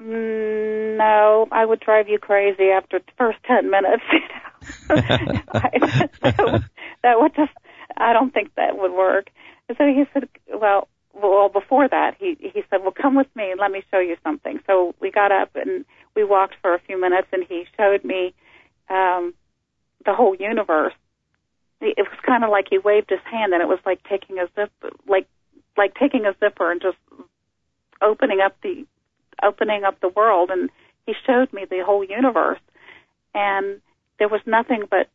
mm, 0.00 0.96
no, 0.96 1.48
I 1.50 1.64
would 1.64 1.80
drive 1.80 2.08
you 2.08 2.18
crazy 2.18 2.70
after 2.70 2.98
the 2.98 3.12
first 3.18 3.38
10 3.44 3.70
minutes. 3.70 4.02
You 4.12 4.96
know? 4.96 5.42
I, 5.54 5.70
that, 6.22 6.64
that 7.02 7.20
would 7.20 7.34
just, 7.34 7.52
I 7.96 8.12
don't 8.12 8.32
think 8.32 8.54
that 8.56 8.78
would 8.78 8.92
work. 8.92 9.28
And 9.68 9.76
so 9.76 9.86
he 9.86 10.04
said, 10.12 10.28
well, 10.54 10.88
well, 11.14 11.48
before 11.48 11.88
that, 11.88 12.16
he, 12.18 12.36
he 12.40 12.62
said, 12.70 12.80
well, 12.82 12.92
come 12.92 13.14
with 13.14 13.28
me 13.34 13.50
and 13.50 13.60
let 13.60 13.70
me 13.70 13.82
show 13.90 14.00
you 14.00 14.16
something. 14.22 14.60
So 14.66 14.94
we 15.00 15.10
got 15.10 15.30
up 15.32 15.50
and 15.54 15.84
we 16.16 16.24
walked 16.24 16.54
for 16.62 16.74
a 16.74 16.80
few 16.80 17.00
minutes 17.00 17.28
and 17.32 17.44
he 17.48 17.64
showed 17.76 18.04
me, 18.04 18.34
um, 18.88 19.34
the 20.04 20.14
whole 20.14 20.34
universe. 20.34 20.94
It 21.80 21.98
was 21.98 22.18
kind 22.24 22.44
of 22.44 22.50
like 22.50 22.66
he 22.70 22.78
waved 22.78 23.10
his 23.10 23.20
hand 23.30 23.52
and 23.52 23.62
it 23.62 23.68
was 23.68 23.80
like 23.84 24.02
taking 24.08 24.38
a 24.38 24.46
zip, 24.54 24.70
like 25.08 25.26
like 25.76 25.94
taking 25.94 26.26
a 26.26 26.34
zipper 26.38 26.70
and 26.70 26.80
just 26.80 26.98
opening 28.00 28.40
up 28.40 28.56
the 28.62 28.86
opening 29.42 29.84
up 29.84 30.00
the 30.00 30.08
world 30.08 30.50
and 30.50 30.70
he 31.06 31.14
showed 31.26 31.52
me 31.52 31.64
the 31.68 31.82
whole 31.84 32.04
universe 32.04 32.60
and 33.34 33.80
there 34.18 34.28
was 34.28 34.40
nothing 34.46 34.84
but 34.88 35.08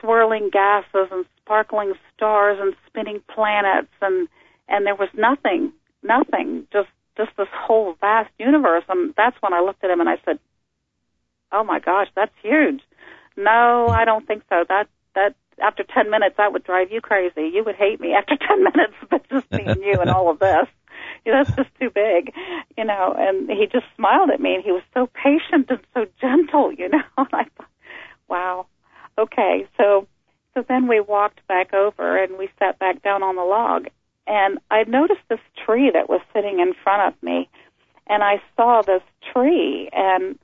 swirling 0.00 0.50
gases 0.52 1.08
and 1.12 1.24
sparkling 1.40 1.92
stars 2.14 2.58
and 2.60 2.74
spinning 2.86 3.22
planets 3.32 3.92
and 4.02 4.28
and 4.68 4.86
there 4.86 4.94
was 4.94 5.08
nothing 5.14 5.72
nothing 6.02 6.66
just 6.72 6.88
just 7.16 7.30
this 7.36 7.48
whole 7.52 7.96
vast 8.00 8.30
universe 8.38 8.84
and 8.88 9.14
that's 9.16 9.36
when 9.40 9.52
I 9.52 9.60
looked 9.60 9.82
at 9.84 9.90
him 9.90 10.00
and 10.00 10.08
I 10.08 10.18
said 10.24 10.38
oh 11.52 11.64
my 11.64 11.80
gosh 11.80 12.08
that's 12.14 12.34
huge 12.42 12.82
no 13.36 13.88
I 13.88 14.04
don't 14.04 14.26
think 14.26 14.42
so 14.48 14.64
that 14.68 14.88
that 15.14 15.34
after 15.62 15.84
10 15.84 16.10
minutes, 16.10 16.36
that 16.36 16.52
would 16.52 16.64
drive 16.64 16.92
you 16.92 17.00
crazy. 17.00 17.50
You 17.52 17.64
would 17.64 17.76
hate 17.76 18.00
me 18.00 18.14
after 18.14 18.36
10 18.48 18.62
minutes, 18.62 18.94
but 19.10 19.28
just 19.28 19.46
and 19.50 19.82
you 19.82 20.00
and 20.00 20.10
all 20.10 20.30
of 20.30 20.38
this. 20.38 20.66
You 21.24 21.32
know, 21.32 21.44
that's 21.44 21.56
just 21.56 21.70
too 21.80 21.90
big, 21.90 22.32
you 22.76 22.84
know, 22.84 23.14
and 23.16 23.50
he 23.50 23.66
just 23.66 23.86
smiled 23.96 24.30
at 24.30 24.40
me 24.40 24.54
and 24.54 24.64
he 24.64 24.72
was 24.72 24.82
so 24.94 25.08
patient 25.08 25.66
and 25.68 25.80
so 25.94 26.06
gentle, 26.20 26.72
you 26.72 26.88
know, 26.88 27.02
and 27.18 27.28
I 27.32 27.44
thought, 27.56 27.68
wow, 28.28 28.66
okay. 29.18 29.66
So, 29.76 30.06
so 30.54 30.64
then 30.66 30.88
we 30.88 31.00
walked 31.00 31.46
back 31.48 31.74
over 31.74 32.22
and 32.22 32.38
we 32.38 32.48
sat 32.58 32.78
back 32.78 33.02
down 33.02 33.22
on 33.22 33.36
the 33.36 33.42
log 33.42 33.88
and 34.26 34.58
I 34.70 34.84
noticed 34.84 35.20
this 35.28 35.40
tree 35.64 35.90
that 35.92 36.08
was 36.08 36.20
sitting 36.34 36.60
in 36.60 36.74
front 36.74 37.14
of 37.14 37.22
me 37.22 37.48
and 38.06 38.22
I 38.22 38.42
saw 38.56 38.82
this 38.82 39.02
tree 39.32 39.88
and 39.92 40.38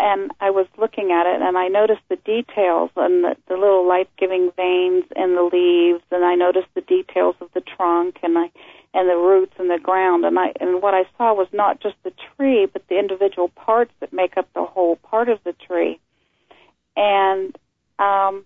and 0.00 0.30
I 0.40 0.50
was 0.50 0.68
looking 0.78 1.10
at 1.10 1.26
it 1.26 1.42
and 1.42 1.58
I 1.58 1.66
noticed 1.66 2.02
the 2.08 2.16
details 2.16 2.90
and 2.94 3.24
the, 3.24 3.36
the 3.48 3.54
little 3.54 3.86
life-giving 3.86 4.52
veins 4.56 5.04
in 5.16 5.34
the 5.34 5.42
leaves 5.42 6.04
and 6.12 6.24
I 6.24 6.36
noticed 6.36 6.68
the 6.74 6.82
details 6.82 7.34
of 7.40 7.48
the 7.52 7.60
trunk 7.60 8.18
and 8.22 8.38
I 8.38 8.50
and 8.94 9.08
the 9.08 9.16
roots 9.16 9.54
and 9.58 9.68
the 9.68 9.80
ground 9.82 10.24
and 10.24 10.38
I 10.38 10.52
and 10.60 10.80
what 10.82 10.94
I 10.94 11.04
saw 11.16 11.34
was 11.34 11.48
not 11.52 11.80
just 11.80 11.96
the 12.04 12.12
tree 12.36 12.66
but 12.66 12.86
the 12.88 12.98
individual 12.98 13.48
parts 13.48 13.92
that 14.00 14.12
make 14.12 14.36
up 14.36 14.48
the 14.54 14.64
whole 14.64 14.96
part 14.96 15.28
of 15.28 15.40
the 15.44 15.52
tree. 15.52 15.98
And 16.96 17.56
um 17.98 18.44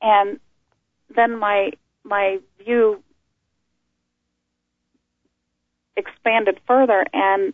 and 0.00 0.40
then 1.14 1.38
my 1.38 1.70
my 2.04 2.38
view 2.62 3.02
expanded 5.96 6.60
further 6.66 7.04
and 7.12 7.52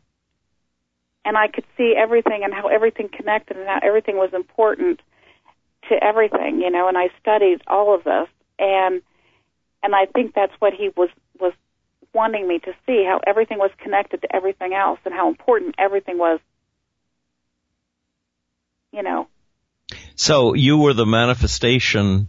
and 1.24 1.38
I 1.38 1.48
could 1.48 1.64
see 1.76 1.94
everything 1.96 2.42
and 2.44 2.52
how 2.52 2.68
everything 2.68 3.08
connected 3.08 3.56
and 3.56 3.66
how 3.66 3.80
everything 3.82 4.16
was 4.16 4.34
important 4.34 5.00
to 5.88 5.94
everything, 6.02 6.60
you 6.60 6.70
know, 6.70 6.86
and 6.86 6.98
I 6.98 7.08
studied 7.20 7.62
all 7.66 7.94
of 7.94 8.04
this 8.04 8.28
and 8.58 9.02
and 9.82 9.94
I 9.94 10.06
think 10.06 10.34
that's 10.34 10.52
what 10.58 10.72
he 10.74 10.90
was 10.96 11.08
was 11.40 11.52
wanting 12.12 12.46
me 12.46 12.58
to 12.60 12.72
see 12.86 13.04
how 13.04 13.20
everything 13.26 13.58
was 13.58 13.70
connected 13.78 14.22
to 14.22 14.34
everything 14.34 14.72
else 14.72 15.00
and 15.04 15.12
how 15.12 15.28
important 15.28 15.74
everything 15.78 16.18
was 16.18 16.40
you 18.92 19.02
know. 19.02 19.26
So 20.14 20.54
you 20.54 20.78
were 20.78 20.94
the 20.94 21.06
manifestation 21.06 22.28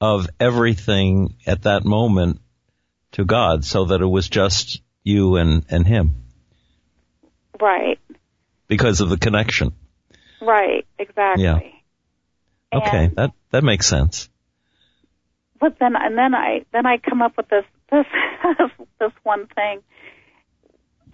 of 0.00 0.28
everything 0.38 1.34
at 1.46 1.62
that 1.62 1.84
moment 1.84 2.40
to 3.12 3.24
God 3.24 3.64
so 3.64 3.86
that 3.86 4.00
it 4.00 4.06
was 4.06 4.28
just 4.28 4.80
you 5.02 5.36
and 5.36 5.64
and 5.70 5.86
him 5.86 6.24
right 7.60 7.98
because 8.68 9.00
of 9.00 9.08
the 9.08 9.16
connection. 9.16 9.72
Right, 10.40 10.86
exactly. 10.98 11.42
Yeah. 11.42 11.58
Okay, 12.72 13.04
and, 13.04 13.16
that 13.16 13.32
that 13.50 13.64
makes 13.64 13.86
sense. 13.86 14.28
But 15.58 15.78
then 15.80 15.96
and 15.96 16.16
then 16.16 16.34
I 16.34 16.64
then 16.72 16.86
I 16.86 16.98
come 16.98 17.22
up 17.22 17.36
with 17.36 17.48
this 17.48 17.64
this 17.90 18.06
this 19.00 19.12
one 19.22 19.46
thing 19.46 19.82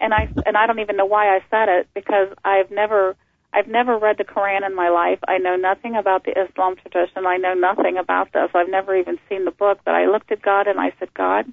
and 0.00 0.12
I 0.12 0.28
and 0.44 0.56
I 0.56 0.66
don't 0.66 0.80
even 0.80 0.96
know 0.96 1.06
why 1.06 1.34
I 1.34 1.40
said 1.50 1.68
it 1.68 1.88
because 1.94 2.28
I've 2.44 2.70
never 2.70 3.16
I've 3.54 3.68
never 3.68 3.96
read 3.96 4.18
the 4.18 4.24
Quran 4.24 4.66
in 4.66 4.74
my 4.74 4.88
life. 4.88 5.20
I 5.28 5.38
know 5.38 5.54
nothing 5.54 5.94
about 5.94 6.24
the 6.24 6.32
Islam 6.32 6.74
tradition. 6.76 7.24
I 7.24 7.36
know 7.36 7.54
nothing 7.54 7.98
about 7.98 8.32
this. 8.32 8.50
I've 8.54 8.68
never 8.68 8.96
even 8.96 9.18
seen 9.28 9.44
the 9.44 9.52
book, 9.52 9.78
but 9.84 9.94
I 9.94 10.06
looked 10.06 10.32
at 10.32 10.42
God 10.42 10.66
and 10.66 10.80
I 10.80 10.92
said, 10.98 11.14
"God, 11.14 11.46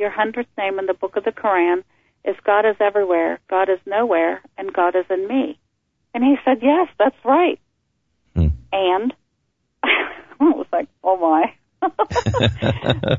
your 0.00 0.10
hundredth 0.10 0.50
name 0.58 0.78
in 0.78 0.86
the 0.86 0.94
book 0.94 1.16
of 1.16 1.24
the 1.24 1.32
Quran 1.32 1.82
is 2.24 2.36
God 2.44 2.66
is 2.66 2.76
everywhere, 2.80 3.38
God 3.48 3.68
is 3.68 3.78
nowhere, 3.86 4.42
and 4.58 4.72
God 4.72 4.94
is 4.96 5.04
in 5.10 5.26
me. 5.26 5.58
And 6.14 6.24
he 6.24 6.36
said, 6.44 6.58
Yes, 6.62 6.88
that's 6.98 7.16
right. 7.24 7.60
Hmm. 8.34 8.48
And 8.72 9.14
I 9.82 10.08
was 10.40 10.66
like, 10.72 10.88
Oh 11.04 11.16
my. 11.16 11.54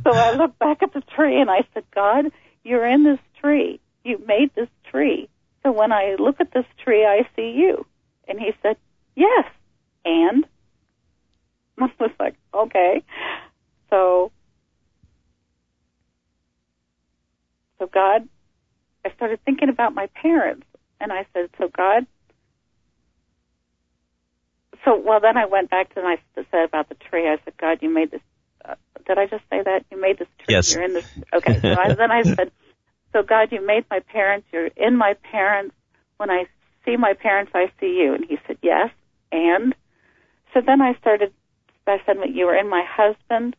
so 0.03 0.11
I 0.11 0.33
looked 0.35 0.59
back 0.59 0.83
at 0.83 0.93
the 0.93 1.01
tree 1.15 1.41
and 1.41 1.49
I 1.49 1.67
said, 1.73 1.83
God, 1.93 2.25
you're 2.63 2.85
in 2.85 3.03
this 3.03 3.19
tree. 3.39 3.79
You 4.03 4.23
made 4.27 4.51
this 4.55 4.69
tree. 4.89 5.29
So 5.63 5.71
when 5.71 5.91
I 5.91 6.15
look 6.19 6.39
at 6.39 6.53
this 6.53 6.65
tree, 6.83 7.05
I 7.05 7.27
see 7.35 7.53
you. 7.57 7.85
And 8.27 8.39
he 8.39 8.51
said, 8.61 8.77
Yes. 9.15 9.45
And 10.05 10.45
I 11.79 11.89
was 11.99 12.11
like, 12.19 12.35
Okay. 12.53 13.03
So, 13.89 14.31
so 17.79 17.87
God 17.87 18.27
I 19.05 19.11
started 19.15 19.39
thinking 19.45 19.69
about 19.69 19.93
my 19.93 20.07
parents, 20.07 20.65
and 20.99 21.11
I 21.11 21.25
said, 21.33 21.49
"So 21.57 21.69
God." 21.75 22.05
So 24.85 24.99
well, 24.99 25.19
then 25.19 25.37
I 25.37 25.45
went 25.45 25.69
back 25.69 25.93
to 25.93 25.99
and 25.99 26.07
I 26.07 26.17
said 26.35 26.65
about 26.65 26.89
the 26.89 26.95
tree. 26.95 27.27
I 27.27 27.37
said, 27.43 27.57
"God, 27.57 27.79
you 27.81 27.89
made 27.89 28.11
this." 28.11 28.21
Uh, 28.63 28.75
did 29.07 29.17
I 29.17 29.25
just 29.25 29.43
say 29.49 29.61
that 29.63 29.85
you 29.91 29.99
made 29.99 30.19
this 30.19 30.27
tree? 30.39 30.55
Yes. 30.55 30.73
You're 30.73 30.83
in 30.83 30.93
this. 30.93 31.05
Okay. 31.33 31.59
So 31.59 31.69
I, 31.69 31.93
then 31.95 32.11
I 32.11 32.23
said, 32.23 32.51
"So 33.13 33.23
God, 33.23 33.51
you 33.51 33.65
made 33.65 33.85
my 33.89 33.99
parents. 33.99 34.47
You're 34.51 34.67
in 34.67 34.95
my 34.95 35.15
parents. 35.31 35.75
When 36.17 36.29
I 36.29 36.45
see 36.85 36.97
my 36.97 37.13
parents, 37.13 37.51
I 37.53 37.71
see 37.79 37.99
you." 37.99 38.13
And 38.13 38.25
he 38.25 38.37
said, 38.47 38.57
"Yes." 38.61 38.89
And 39.31 39.75
so 40.53 40.61
then 40.61 40.81
I 40.81 40.93
started. 40.95 41.33
I 41.87 42.01
said, 42.05 42.17
"You 42.29 42.45
were 42.45 42.55
in 42.55 42.69
my 42.69 42.83
husband. 42.83 43.55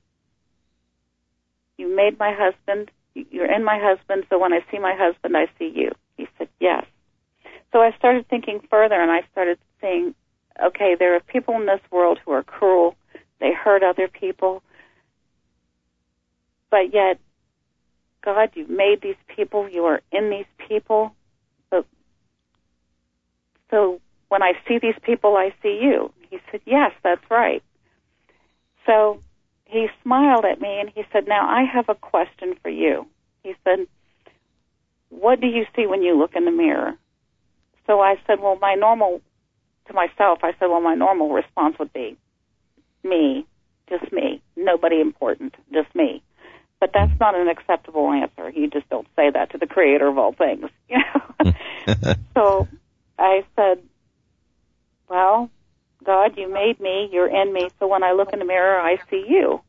You 1.77 1.95
made 1.95 2.19
my 2.19 2.33
husband 2.33 2.91
you're 3.15 3.51
in 3.51 3.65
my 3.65 3.79
husband, 3.79 4.25
so 4.31 4.39
when 4.39 4.53
I 4.53 4.61
see 4.71 4.79
my 4.79 4.95
husband, 4.95 5.37
I 5.37 5.47
see 5.59 5.71
you. 5.75 5.93
He 6.17 6.29
said, 6.39 6.49
yes. 6.61 6.85
So 7.73 7.81
I 7.81 7.93
started 7.97 8.29
thinking 8.29 8.61
further 8.71 9.01
and 9.01 9.11
I 9.11 9.23
started 9.33 9.59
saying, 9.81 10.15
okay, 10.63 10.95
there 10.99 11.15
are 11.15 11.21
people 11.21 11.55
in 11.57 11.67
this 11.67 11.81
world 11.91 12.19
who 12.25 12.33
are 12.33 12.43
cruel. 12.43 12.95
They 13.41 13.53
hurt 13.53 13.83
other 13.83 14.09
people. 14.09 14.63
But 16.71 16.93
yet, 16.93 17.19
God, 18.25 18.51
you've 18.55 18.71
made 18.71 19.01
these 19.03 19.17
people. 19.27 19.69
You 19.69 19.85
are 19.85 20.01
in 20.11 20.31
these 20.31 20.47
people. 20.69 21.15
So, 23.73 24.01
when 24.29 24.45
I 24.45 24.53
see 24.69 24.79
these 24.79 24.95
people, 25.03 25.37
I 25.37 25.53
see 25.63 25.81
you. 25.83 26.13
He 26.31 26.39
said, 26.51 26.61
yes, 26.65 26.93
that's 27.03 27.29
right. 27.31 27.63
So 28.87 29.21
he 29.65 29.89
smiled 30.03 30.45
at 30.45 30.61
me 30.61 30.81
and 30.81 30.91
he 30.95 31.03
said, 31.13 31.27
Now 31.27 31.49
I 31.49 31.65
have 31.65 31.89
a 31.89 31.95
question 31.95 32.55
for 32.63 32.69
you. 32.69 33.07
He 33.43 33.55
said, 33.65 33.87
What 35.09 35.41
do 35.41 35.47
you 35.47 35.65
see 35.75 35.87
when 35.87 36.03
you 36.03 36.19
look 36.19 36.35
in 36.35 36.45
the 36.45 36.51
mirror? 36.51 36.95
So 37.87 38.01
I 38.01 38.17
said, 38.27 38.41
Well, 38.41 38.59
my 38.61 38.75
normal, 38.75 39.21
to 39.87 39.95
myself, 39.95 40.41
I 40.43 40.53
said, 40.59 40.67
Well, 40.67 40.81
my 40.81 40.95
normal 40.95 41.33
response 41.33 41.79
would 41.79 41.93
be, 41.93 42.17
Me, 43.03 43.47
just 43.89 44.13
me, 44.13 44.43
nobody 44.57 45.01
important, 45.01 45.55
just 45.73 45.93
me. 45.95 46.23
But 46.79 46.91
that's 46.93 47.19
not 47.21 47.37
an 47.37 47.49
acceptable 47.49 48.11
answer. 48.11 48.51
You 48.51 48.69
just 48.69 48.89
don't 48.89 49.07
say 49.15 49.31
that 49.31 49.53
to 49.53 49.59
the 49.59 49.67
creator 49.67 50.09
of 50.09 50.19
all 50.19 50.33
things, 50.33 50.69
you 50.89 50.99
know. 50.99 52.15
so 52.35 52.69
I 53.23 53.45
said, 53.57 53.83
Well, 55.09 55.51
God, 56.05 56.37
you 56.37 56.53
made 56.53 56.81
me, 56.81 57.09
you're 57.13 57.29
in 57.29 57.53
me, 57.53 57.69
so 57.79 57.87
when 57.87 58.03
I 58.03 58.13
look 58.13 58.33
in 58.33 58.41
the 58.41 58.45
mirror, 58.45 58.81
I 58.81 58.97
see 59.09 59.25
you. 59.29 59.61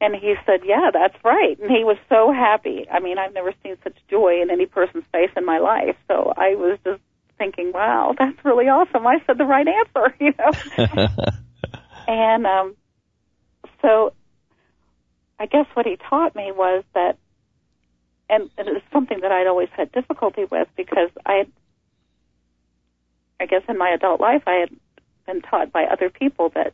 And 0.00 0.14
he 0.14 0.34
said, 0.46 0.60
Yeah, 0.64 0.90
that's 0.92 1.16
right. 1.24 1.58
And 1.58 1.70
he 1.70 1.84
was 1.84 1.96
so 2.08 2.32
happy. 2.32 2.86
I 2.90 3.00
mean, 3.00 3.18
I've 3.18 3.34
never 3.34 3.52
seen 3.62 3.76
such 3.82 3.96
joy 4.08 4.40
in 4.40 4.50
any 4.50 4.66
person's 4.66 5.04
face 5.12 5.30
in 5.36 5.44
my 5.44 5.58
life. 5.58 5.96
So 6.08 6.32
I 6.36 6.54
was 6.54 6.78
just 6.84 7.00
thinking, 7.36 7.72
Wow, 7.72 8.14
that's 8.18 8.44
really 8.44 8.66
awesome. 8.66 9.06
I 9.06 9.16
said 9.26 9.38
the 9.38 9.44
right 9.44 9.66
answer, 9.66 10.14
you 10.20 10.32
know. 10.38 10.86
and 12.06 12.46
um 12.46 12.76
so 13.82 14.12
I 15.38 15.46
guess 15.46 15.66
what 15.74 15.86
he 15.86 15.96
taught 15.96 16.36
me 16.36 16.52
was 16.52 16.84
that 16.94 17.18
and, 18.28 18.48
and 18.56 18.68
it 18.68 18.72
was 18.72 18.82
something 18.92 19.20
that 19.20 19.32
I'd 19.32 19.46
always 19.46 19.68
had 19.76 19.92
difficulty 19.92 20.44
with 20.50 20.68
because 20.76 21.10
I 21.26 21.34
had 21.34 21.52
I 23.44 23.46
guess 23.46 23.62
in 23.68 23.76
my 23.76 23.90
adult 23.90 24.22
life 24.22 24.42
I 24.46 24.54
had 24.54 24.70
been 25.26 25.42
taught 25.42 25.70
by 25.70 25.84
other 25.84 26.08
people 26.08 26.48
that 26.54 26.72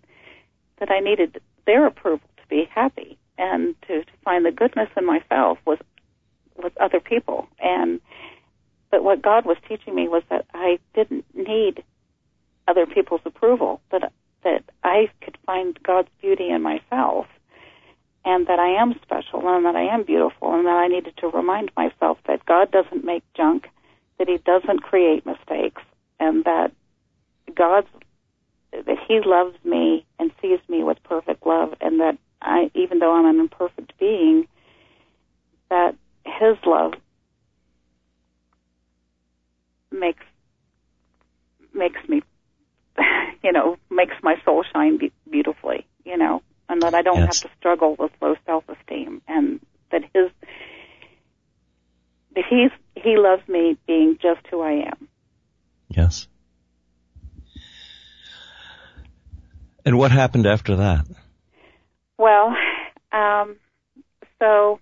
that 0.79 0.89
I 0.89 1.01
needed 1.01 1.41
their 1.67 1.85
approval 1.85 2.29
to 2.37 2.43
be 2.49 2.69
happy 2.73 3.19
and 3.37 3.75
to, 3.89 4.05
to 4.05 4.13
find 4.25 4.47
the 4.47 4.53
goodness 4.53 4.89
in 4.97 5.05
myself 5.05 5.59
was 5.67 5.79
was 6.57 6.71
other 6.81 7.01
people. 7.01 7.49
And 7.59 8.01
but 8.89 9.03
what 9.03 9.21
God 9.21 9.47
was 9.47 9.57
teaching 9.69 9.97
me 9.97 10.07
was 10.07 10.23
that 10.31 10.47
I 10.55 10.79
didn't 10.95 11.25
need 11.35 11.83
other 12.69 12.87
people's 12.87 13.23
approval 13.25 13.81
that 13.91 14.13
that 14.45 14.63
I 14.85 15.11
could 15.23 15.37
find 15.45 15.77
God's 15.83 16.09
beauty 16.21 16.51
in 16.51 16.63
myself 16.63 17.27
and 18.25 18.47
that 18.47 18.61
I 18.61 18.81
am 18.81 18.95
special 19.03 19.41
and 19.49 19.65
that 19.65 19.75
I 19.75 19.93
am 19.93 20.05
beautiful 20.05 20.55
and 20.55 20.67
that 20.67 20.79
I 20.79 20.87
needed 20.87 21.17
to 21.17 21.27
remind 21.27 21.73
myself 21.77 22.19
that 22.29 22.47
God 22.47 22.71
doesn't 22.71 23.05
make 23.05 23.25
junk 23.35 23.69
that 24.19 24.29
he 24.29 24.39
doesn't 24.39 24.85
create 24.85 25.27
mistakes 25.27 25.83
and 26.31 26.45
that 26.45 26.71
God's 27.55 27.89
that 28.73 28.99
he 29.09 29.21
loves 29.25 29.57
me 29.65 30.07
and 30.21 30.31
sees 30.41 30.61
me 30.69 30.85
with 30.85 31.03
perfect 31.03 31.45
love 31.45 31.75
and 31.81 31.99
that 32.01 32.17
I 32.41 32.71
even 32.75 33.01
though 33.01 33.13
I'm 33.13 33.27
an 33.27 33.41
imperfect 33.41 33.99
being 33.99 34.47
that 35.71 35.97
his 36.25 36.57
love 36.65 36.95
makes 39.91 40.25
makes 41.75 42.01
me 42.09 42.23
you 43.43 43.51
know 43.53 43.77
makes 43.91 44.15
my 44.23 44.37
soul 44.45 44.65
shine 44.73 44.99
be- 44.99 45.13
beautifully 45.29 45.85
you 46.05 46.17
know 46.17 46.43
and 46.69 46.81
that 46.83 46.95
I 46.95 47.03
don't 47.03 47.17
yes. 47.17 47.41
have 47.41 47.51
to 47.51 47.57
struggle 47.59 47.97
with 47.99 48.13
low 48.23 48.37
self-esteem 48.47 49.21
and 49.27 49.61
that 49.91 50.03
his 50.15 50.31
that 52.37 52.45
he's 52.49 52.71
he 52.95 53.17
loves 53.17 53.47
me 53.49 53.77
being 53.89 54.17
just 54.23 54.47
who 54.49 54.61
I 54.61 54.87
am 54.93 55.09
yes 55.91 56.29
And 59.85 59.99
what 59.99 60.13
happened 60.13 60.47
after 60.47 60.77
that? 60.77 61.07
Well, 62.19 62.55
um, 63.13 63.57
so 64.39 64.79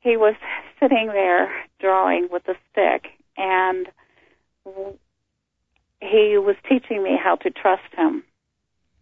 he 0.00 0.16
was 0.16 0.34
sitting 0.78 1.08
there 1.08 1.50
drawing 1.80 2.28
with 2.30 2.46
a 2.48 2.54
stick, 2.70 3.06
and 3.36 3.88
he 6.00 6.36
was 6.38 6.56
teaching 6.68 7.02
me 7.02 7.18
how 7.22 7.36
to 7.36 7.50
trust 7.50 7.82
him 7.96 8.22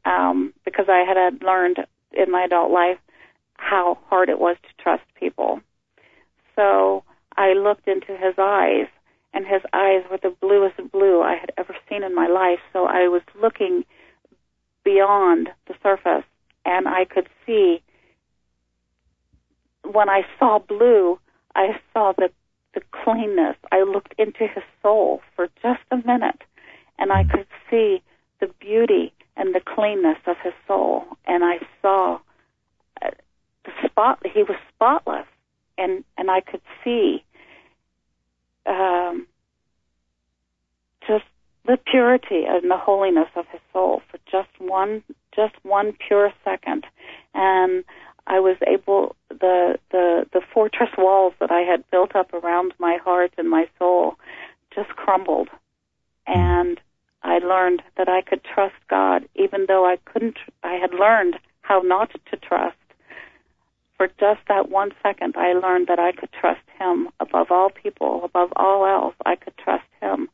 um, 0.04 0.54
because 0.64 0.86
I 0.88 1.04
had 1.06 1.42
learned 1.42 1.78
in 2.12 2.30
my 2.30 2.44
adult 2.44 2.70
life 2.70 2.98
how 3.54 3.98
hard 4.08 4.28
it 4.28 4.38
was 4.38 4.56
to 4.62 4.82
trust 4.82 5.02
people. 5.18 5.60
So 6.54 7.04
I 7.36 7.54
looked 7.54 7.88
into 7.88 8.16
his 8.16 8.34
eyes, 8.38 8.86
and 9.34 9.46
his 9.46 9.62
eyes 9.72 10.02
were 10.10 10.18
the 10.22 10.34
bluest 10.40 10.76
blue 10.90 11.22
I 11.22 11.36
had 11.36 11.52
ever 11.56 11.74
seen 11.88 12.02
in 12.02 12.14
my 12.14 12.26
life. 12.26 12.60
So 12.72 12.86
I 12.86 13.08
was 13.08 13.22
looking 13.40 13.84
beyond 14.84 15.48
the 15.66 15.74
surface, 15.82 16.24
and 16.64 16.88
I 16.88 17.04
could 17.04 17.28
see. 17.46 17.82
When 19.84 20.08
I 20.08 20.22
saw 20.38 20.60
blue, 20.60 21.18
I 21.54 21.80
saw 21.92 22.12
the 22.16 22.30
the 22.74 22.82
cleanness. 23.04 23.56
I 23.70 23.82
looked 23.82 24.14
into 24.18 24.46
his 24.46 24.64
soul 24.82 25.20
for 25.36 25.48
just 25.62 25.82
a 25.90 25.96
minute, 25.96 26.42
and 26.98 27.12
I 27.12 27.24
could 27.24 27.46
see 27.70 28.02
the 28.40 28.48
beauty 28.60 29.12
and 29.36 29.54
the 29.54 29.60
cleanness 29.60 30.18
of 30.26 30.36
his 30.42 30.52
soul, 30.66 31.04
and 31.26 31.44
I 31.44 31.58
saw 31.80 32.18
uh, 33.02 33.10
the 33.64 33.72
spot. 33.86 34.20
He 34.24 34.42
was 34.42 34.56
spotless, 34.74 35.26
and 35.78 36.04
and 36.16 36.30
I 36.30 36.40
could 36.40 36.62
see 36.84 37.24
um, 38.66 39.26
just 41.06 41.24
the 41.64 41.78
purity 41.90 42.44
and 42.46 42.70
the 42.70 42.76
holiness 42.76 43.28
of 43.36 43.46
his 43.48 43.60
soul 43.72 44.02
for 44.10 44.18
just 44.30 44.48
one 44.58 45.02
just 45.34 45.54
one 45.62 45.92
pure 46.06 46.32
second. 46.44 46.84
And 47.34 47.84
I 48.26 48.40
was 48.40 48.56
able 48.66 49.16
the 49.28 49.78
the 49.90 50.26
the 50.32 50.42
fortress 50.52 50.90
walls 50.98 51.34
that 51.40 51.50
I 51.50 51.60
had 51.60 51.88
built 51.90 52.14
up 52.14 52.32
around 52.32 52.74
my 52.78 52.98
heart 53.02 53.32
and 53.38 53.48
my 53.48 53.66
soul 53.78 54.14
just 54.74 54.90
crumbled. 54.90 55.48
And 56.26 56.80
I 57.22 57.38
learned 57.38 57.82
that 57.96 58.08
I 58.08 58.22
could 58.22 58.42
trust 58.44 58.74
God 58.88 59.28
even 59.34 59.66
though 59.66 59.86
I 59.86 59.98
couldn't 60.04 60.38
I 60.62 60.74
had 60.74 60.94
learned 60.94 61.38
how 61.62 61.80
not 61.80 62.10
to 62.30 62.36
trust 62.36 62.76
for 64.02 64.08
just 64.18 64.40
that 64.48 64.68
one 64.68 64.90
second 65.00 65.36
I 65.36 65.52
learned 65.52 65.86
that 65.86 66.00
I 66.00 66.10
could 66.10 66.32
trust 66.32 66.62
him 66.78 67.08
above 67.20 67.52
all 67.52 67.70
people 67.70 68.22
above 68.24 68.52
all 68.56 68.84
else 68.84 69.14
I 69.24 69.36
could 69.36 69.56
trust 69.56 69.84
him. 70.00 70.28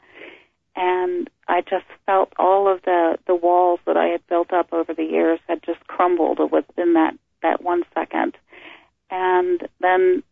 And 0.75 1.29
I 1.49 1.61
just 1.61 1.85
felt 2.07 2.33
all 2.39 2.73
of 2.73 2.81
the 2.83 3.19
the 3.27 3.35
walls 3.35 3.81
that 3.85 3.97
I 3.97 4.07
had 4.07 4.27
built 4.27 4.55
up 4.55 4.73
over 4.73 4.95
the 4.95 5.05
years 5.05 5.39
had 5.49 5.63
just 5.63 5.81
crumbled 5.87 6.39
within 6.51 6.95
that 6.95 7.15
that 7.43 7.63
one 7.63 7.83
second, 7.95 8.39
and 9.11 9.69
then 9.81 10.23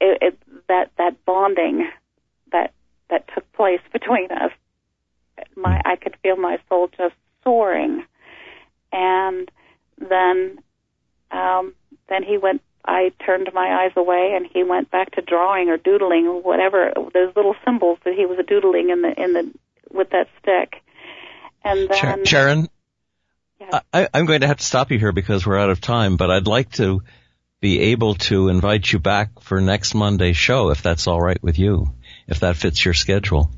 it, 0.00 0.18
it 0.22 0.38
that 0.68 0.92
that 0.96 1.22
bonding 1.26 1.90
that 2.52 2.72
that 3.10 3.28
took 3.34 3.52
place 3.52 3.80
between 3.92 4.30
us, 4.30 4.52
my 5.56 5.82
I 5.84 5.96
could 5.96 6.16
feel 6.22 6.36
my 6.36 6.58
soul 6.70 6.88
just 6.96 7.16
soaring, 7.44 8.04
and 8.92 9.50
then 9.98 10.58
um, 11.30 11.74
then 12.08 12.22
he 12.22 12.38
went 12.38 12.62
I 12.84 13.12
turned 13.24 13.50
my 13.52 13.84
eyes 13.84 13.92
away 13.96 14.32
and 14.34 14.46
he 14.52 14.64
went 14.64 14.90
back 14.90 15.12
to 15.12 15.22
drawing 15.22 15.68
or 15.68 15.76
doodling 15.76 16.26
or 16.26 16.40
whatever 16.40 16.92
those 17.12 17.34
little 17.36 17.54
symbols 17.64 17.98
that 18.04 18.14
he 18.14 18.26
was 18.26 18.38
doodling 18.46 18.90
in 18.90 19.02
the 19.02 19.22
in 19.22 19.32
the 19.32 19.52
with 19.90 20.10
that 20.10 20.28
stick. 20.40 20.82
And 21.62 21.88
then 21.90 22.24
Sharon, 22.24 22.68
yeah. 23.60 23.80
I, 23.92 24.08
I'm 24.14 24.24
going 24.24 24.40
to 24.40 24.46
have 24.46 24.58
to 24.58 24.64
stop 24.64 24.90
you 24.90 24.98
here 24.98 25.12
because 25.12 25.46
we're 25.46 25.58
out 25.58 25.68
of 25.68 25.80
time, 25.80 26.16
but 26.16 26.30
I'd 26.30 26.46
like 26.46 26.70
to 26.72 27.02
be 27.60 27.80
able 27.80 28.14
to 28.14 28.48
invite 28.48 28.90
you 28.90 28.98
back 28.98 29.40
for 29.40 29.60
next 29.60 29.94
Monday's 29.94 30.38
show 30.38 30.70
if 30.70 30.82
that's 30.82 31.06
all 31.06 31.20
right 31.20 31.42
with 31.42 31.58
you, 31.58 31.92
if 32.26 32.40
that 32.40 32.56
fits 32.56 32.82
your 32.82 32.94
schedule. 32.94 33.50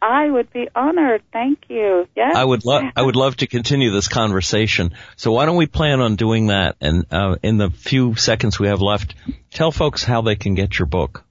I 0.00 0.28
would 0.28 0.52
be 0.52 0.68
honored. 0.74 1.22
Thank 1.32 1.64
you. 1.68 2.06
Yes. 2.14 2.36
I 2.36 2.44
would 2.44 2.64
love 2.64 2.84
I 2.94 3.02
would 3.02 3.16
love 3.16 3.36
to 3.36 3.46
continue 3.46 3.90
this 3.90 4.08
conversation. 4.08 4.92
So 5.16 5.32
why 5.32 5.46
don't 5.46 5.56
we 5.56 5.66
plan 5.66 6.00
on 6.00 6.16
doing 6.16 6.48
that? 6.48 6.76
And 6.80 7.06
uh, 7.10 7.36
in 7.42 7.56
the 7.56 7.70
few 7.70 8.14
seconds 8.14 8.58
we 8.58 8.68
have 8.68 8.82
left, 8.82 9.14
tell 9.50 9.72
folks 9.72 10.04
how 10.04 10.22
they 10.22 10.36
can 10.36 10.54
get 10.54 10.78
your 10.78 10.86
book. 10.86 11.24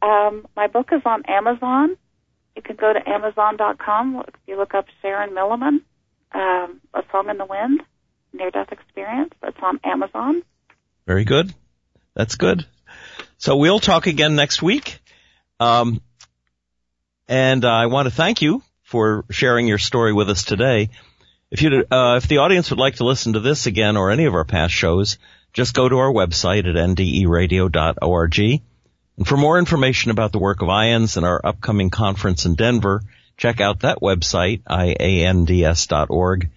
Um, 0.00 0.46
my 0.56 0.68
book 0.68 0.90
is 0.92 1.02
on 1.04 1.24
Amazon. 1.26 1.96
You 2.56 2.62
can 2.62 2.76
go 2.76 2.92
to 2.92 3.08
Amazon.com. 3.08 4.24
If 4.26 4.34
you 4.46 4.56
look 4.56 4.74
up 4.74 4.86
Sharon 5.02 5.30
Milliman, 5.30 5.80
um, 6.32 6.80
A 6.94 7.02
Song 7.12 7.28
in 7.30 7.38
the 7.38 7.46
Wind, 7.46 7.82
Near 8.32 8.50
Death 8.50 8.72
Experience. 8.72 9.32
That's 9.42 9.56
on 9.62 9.80
Amazon. 9.84 10.42
Very 11.06 11.24
good. 11.24 11.52
That's 12.14 12.36
good. 12.36 12.66
So 13.36 13.56
we'll 13.56 13.80
talk 13.80 14.06
again 14.06 14.34
next 14.34 14.62
week. 14.62 14.98
Um, 15.60 16.00
and 17.28 17.64
uh, 17.64 17.68
I 17.68 17.86
want 17.86 18.08
to 18.08 18.14
thank 18.14 18.42
you 18.42 18.62
for 18.82 19.24
sharing 19.30 19.68
your 19.68 19.78
story 19.78 20.12
with 20.12 20.30
us 20.30 20.44
today. 20.44 20.88
If 21.50 21.62
you, 21.62 21.84
uh, 21.90 22.16
if 22.16 22.28
the 22.28 22.38
audience 22.38 22.70
would 22.70 22.78
like 22.78 22.96
to 22.96 23.04
listen 23.04 23.34
to 23.34 23.40
this 23.40 23.66
again 23.66 23.96
or 23.96 24.10
any 24.10 24.24
of 24.24 24.34
our 24.34 24.44
past 24.44 24.74
shows, 24.74 25.18
just 25.52 25.74
go 25.74 25.88
to 25.88 25.98
our 25.98 26.12
website 26.12 26.68
at 26.68 26.74
nderadio.org. 26.74 28.38
And 29.18 29.26
for 29.26 29.36
more 29.36 29.58
information 29.58 30.10
about 30.10 30.32
the 30.32 30.38
work 30.38 30.62
of 30.62 30.68
IANDS 30.68 31.16
and 31.16 31.26
our 31.26 31.40
upcoming 31.44 31.90
conference 31.90 32.46
in 32.46 32.54
Denver, 32.54 33.02
check 33.36 33.60
out 33.60 33.80
that 33.80 33.98
website, 33.98 34.62
iands.org. 34.68 36.50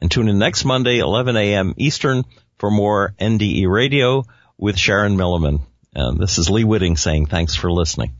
And 0.00 0.10
tune 0.10 0.28
in 0.28 0.38
next 0.38 0.64
Monday, 0.64 0.98
11 0.98 1.36
a.m. 1.36 1.74
Eastern 1.76 2.24
for 2.58 2.70
more 2.70 3.14
NDE 3.20 3.68
radio 3.68 4.24
with 4.56 4.78
Sharon 4.78 5.16
Milliman. 5.16 5.60
And 5.94 6.18
this 6.18 6.38
is 6.38 6.50
Lee 6.50 6.64
Witting 6.64 6.96
saying 6.96 7.26
thanks 7.26 7.54
for 7.54 7.70
listening. 7.70 8.12